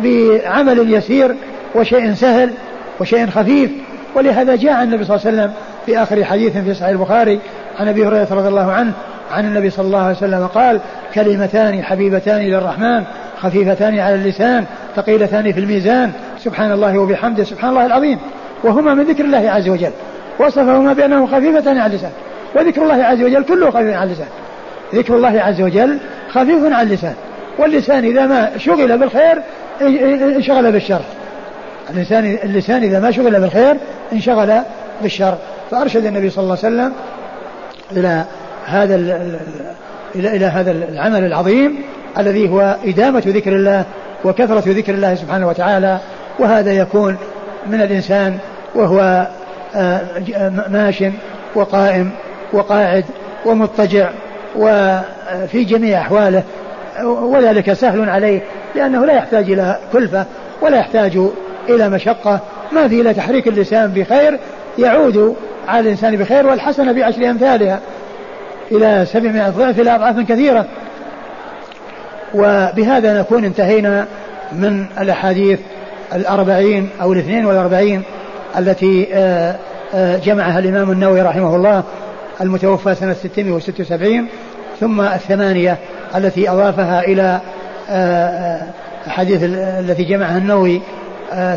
بعمل 0.00 0.94
يسير 0.94 1.34
وشيء 1.74 2.14
سهل 2.14 2.50
وشيء 3.00 3.26
خفيف. 3.26 3.70
ولهذا 4.14 4.56
جاء 4.56 4.82
النبي 4.82 5.04
صلى 5.04 5.16
الله 5.16 5.26
عليه 5.26 5.36
وسلم 5.36 5.52
في 5.86 6.02
آخر 6.02 6.24
حديث 6.24 6.56
في 6.56 6.74
صحيح 6.74 6.88
البخاري 6.88 7.40
عن 7.78 7.88
أبي 7.88 8.06
هريرة 8.06 8.28
رضي 8.30 8.48
الله 8.48 8.72
عنه 8.72 8.92
عن 9.32 9.44
النبي 9.44 9.70
صلى 9.70 9.86
الله 9.86 10.02
عليه 10.02 10.16
وسلم 10.16 10.46
قال 10.46 10.80
كلمتان 11.14 11.82
حبيبتان 11.82 12.40
للرحمن 12.40 13.04
خفيفتان 13.40 13.98
على 13.98 14.14
اللسان 14.14 14.64
ثقيلتان 14.96 15.52
في 15.52 15.60
الميزان 15.60 16.12
سبحان 16.38 16.72
الله 16.72 16.98
وبحمده 16.98 17.44
سبحان 17.44 17.70
الله 17.70 17.86
العظيم. 17.86 18.18
وهما 18.64 18.94
من 18.94 19.04
ذكر 19.04 19.24
الله 19.24 19.50
عز 19.50 19.68
وجل 19.68 19.92
وصفهما 20.38 20.92
بأنه 20.92 21.26
خفيفتان 21.26 21.78
على 21.78 21.86
اللسان 21.86 22.10
وذكر 22.54 22.82
الله 22.82 23.04
عز 23.04 23.22
وجل 23.22 23.44
كله 23.44 23.70
خفيف 23.70 23.96
على 23.96 24.04
اللسان. 24.04 24.28
ذكر 24.94 25.16
الله 25.16 25.40
عز 25.40 25.60
وجل 25.60 25.98
خفيف 26.30 26.64
على 26.64 26.82
اللسان. 26.82 27.14
واللسان 27.58 28.04
إذا 28.04 28.26
ما 28.26 28.50
شغل 28.58 28.98
بالخير 28.98 29.42
انشغل 30.36 30.72
بالشر. 30.72 31.00
اللسان 31.90 32.38
اللسان 32.44 32.82
إذا 32.82 33.00
ما 33.00 33.10
شغل 33.10 33.40
بالخير 33.40 33.76
انشغل 34.12 34.60
بالشر. 35.02 35.38
فأرشد 35.70 36.06
النبي 36.06 36.30
صلى 36.30 36.42
الله 36.42 36.58
عليه 36.64 36.76
وسلم 36.76 36.92
إلى 37.92 38.24
هذا 38.66 38.94
إلى 40.14 40.36
إلى 40.36 40.44
هذا 40.44 40.70
العمل 40.70 41.24
العظيم 41.24 41.78
الذي 42.18 42.48
هو 42.48 42.76
إدامة 42.84 43.22
ذكر 43.26 43.56
الله 43.56 43.84
وكثرة 44.24 44.62
ذكر 44.66 44.94
الله 44.94 45.14
سبحانه 45.14 45.48
وتعالى. 45.48 45.98
وهذا 46.38 46.72
يكون 46.72 47.16
من 47.66 47.80
الإنسان 47.80 48.38
وهو 48.74 49.26
آه، 49.74 50.00
ماش 50.68 51.04
وقائم 51.54 52.10
وقاعد 52.52 53.04
ومضطجع. 53.46 54.10
وفي 54.56 55.64
جميع 55.64 56.00
أحواله 56.00 56.42
وذلك 57.04 57.72
سهل 57.72 58.10
عليه 58.10 58.40
لأنه 58.74 59.06
لا 59.06 59.12
يحتاج 59.12 59.50
إلى 59.50 59.78
كلفة 59.92 60.26
ولا 60.62 60.78
يحتاج 60.78 61.18
إلى 61.68 61.88
مشقة. 61.88 62.40
ما 62.72 62.88
في 62.88 63.00
إلا 63.00 63.12
تحريك 63.12 63.48
اللسان 63.48 63.90
بخير 63.90 64.38
يعود 64.78 65.36
على 65.68 65.80
الإنسان 65.80 66.16
بخير 66.16 66.46
والحسنة 66.46 66.92
بعشر 66.92 67.30
أمثالها 67.30 67.80
إلى 68.72 69.06
سبعمائة 69.12 69.50
ضعف 69.50 69.80
إلى 69.80 69.94
أضعاف 69.94 70.20
كثيرة. 70.20 70.66
وبهذا 72.34 73.20
نكون 73.20 73.44
انتهينا 73.44 74.06
من 74.52 74.86
الأحاديث 75.00 75.60
الأربعين 76.14 76.88
أو 77.02 77.12
الاثنين 77.12 77.46
والأربعين 77.46 78.02
التي 78.58 79.08
آه، 79.12 79.56
آه، 79.94 80.16
جمعها 80.16 80.58
الإمام 80.58 80.90
النووي 80.90 81.22
رحمه 81.22 81.56
الله. 81.56 81.82
المتوفى 82.40 82.94
سنة 82.94 83.12
676 83.12 84.26
ثم 84.80 85.00
الثمانية 85.00 85.78
التي 86.16 86.50
أضافها 86.50 87.00
إلى 87.00 87.40
آه، 87.90 88.62
حديث 89.08 89.40
التي 89.80 90.04
جمعها 90.04 90.38
النووي 90.38 90.80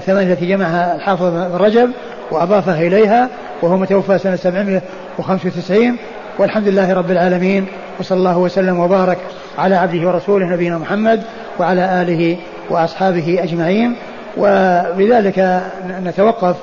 ثمانية 0.06 0.34
التي 0.34 0.46
جمعها 0.46 0.96
الحافظ 0.96 1.26
بن 1.26 1.56
رجب 1.56 1.92
وأضافها 2.32 2.82
إليها 2.82 3.30
وهو 3.62 3.78
متوفى 3.78 4.18
سنة 4.18 4.36
795 4.36 5.98
والحمد 6.38 6.68
لله 6.68 6.94
رب 6.94 7.12
العالمين 7.12 7.66
وصلى 8.00 8.18
الله 8.18 8.38
وسلم 8.38 8.80
وبارك 8.80 9.18
على 9.58 9.76
عبده 9.76 10.08
ورسوله 10.08 10.46
نبينا 10.46 10.78
محمد 10.78 11.24
وعلى 11.60 12.02
آله 12.02 12.38
وأصحابه 12.70 13.40
أجمعين. 13.44 13.96
وبذلك 14.38 15.62
نتوقف 16.04 16.56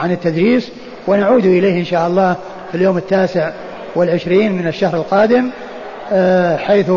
عن 0.00 0.12
التدريس 0.12 0.70
ونعود 1.06 1.44
إليه 1.44 1.80
إن 1.80 1.84
شاء 1.84 2.06
الله 2.06 2.36
في 2.70 2.76
اليوم 2.76 2.98
التاسع 2.98 3.50
والعشرين 3.94 4.52
من 4.52 4.66
الشهر 4.66 4.96
القادم 4.96 5.50
آه، 6.12 6.56
حيث 6.56 6.90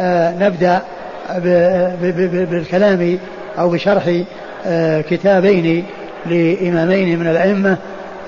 آه، 0.00 0.34
نبدأ 0.38 0.82
بالكلام 2.50 3.18
أو 3.58 3.68
بشرح 3.70 4.22
آه، 4.66 5.00
كتابين 5.00 5.84
لإمامين 6.26 7.18
من 7.18 7.26
الأئمة 7.26 7.76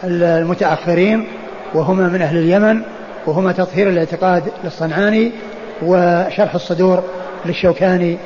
المتأخرين 0.05 1.27
وهما 1.75 2.09
من 2.09 2.23
أهل 2.23 2.37
اليمن 2.37 2.83
وهما 3.27 3.53
تطهير 3.53 3.89
الاعتقاد 3.89 4.43
للصنعاني 4.65 5.33
وشرح 5.83 6.55
الصدور 6.55 7.03
للشوكاني 7.47 8.17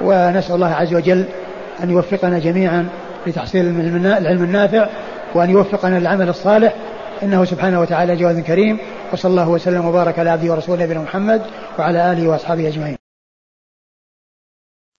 ونسأل 0.00 0.54
الله 0.54 0.74
عز 0.74 0.94
وجل 0.94 1.24
أن 1.84 1.90
يوفقنا 1.90 2.38
جميعا 2.38 2.88
لتحصيل 3.26 3.66
العلم 4.06 4.42
النافع 4.42 4.88
وأن 5.34 5.50
يوفقنا 5.50 5.98
للعمل 5.98 6.28
الصالح 6.28 6.74
إنه 7.22 7.44
سبحانه 7.44 7.80
وتعالى 7.80 8.16
جواد 8.16 8.40
كريم 8.40 8.78
وصلى 9.12 9.30
الله 9.30 9.48
وسلم 9.48 9.86
وبارك 9.86 10.18
على 10.18 10.30
عبده 10.30 10.52
ورسوله 10.52 10.84
نبينا 10.84 11.00
محمد 11.00 11.42
وعلى 11.78 12.12
آله 12.12 12.28
وأصحابه 12.28 12.68
أجمعين. 12.68 12.97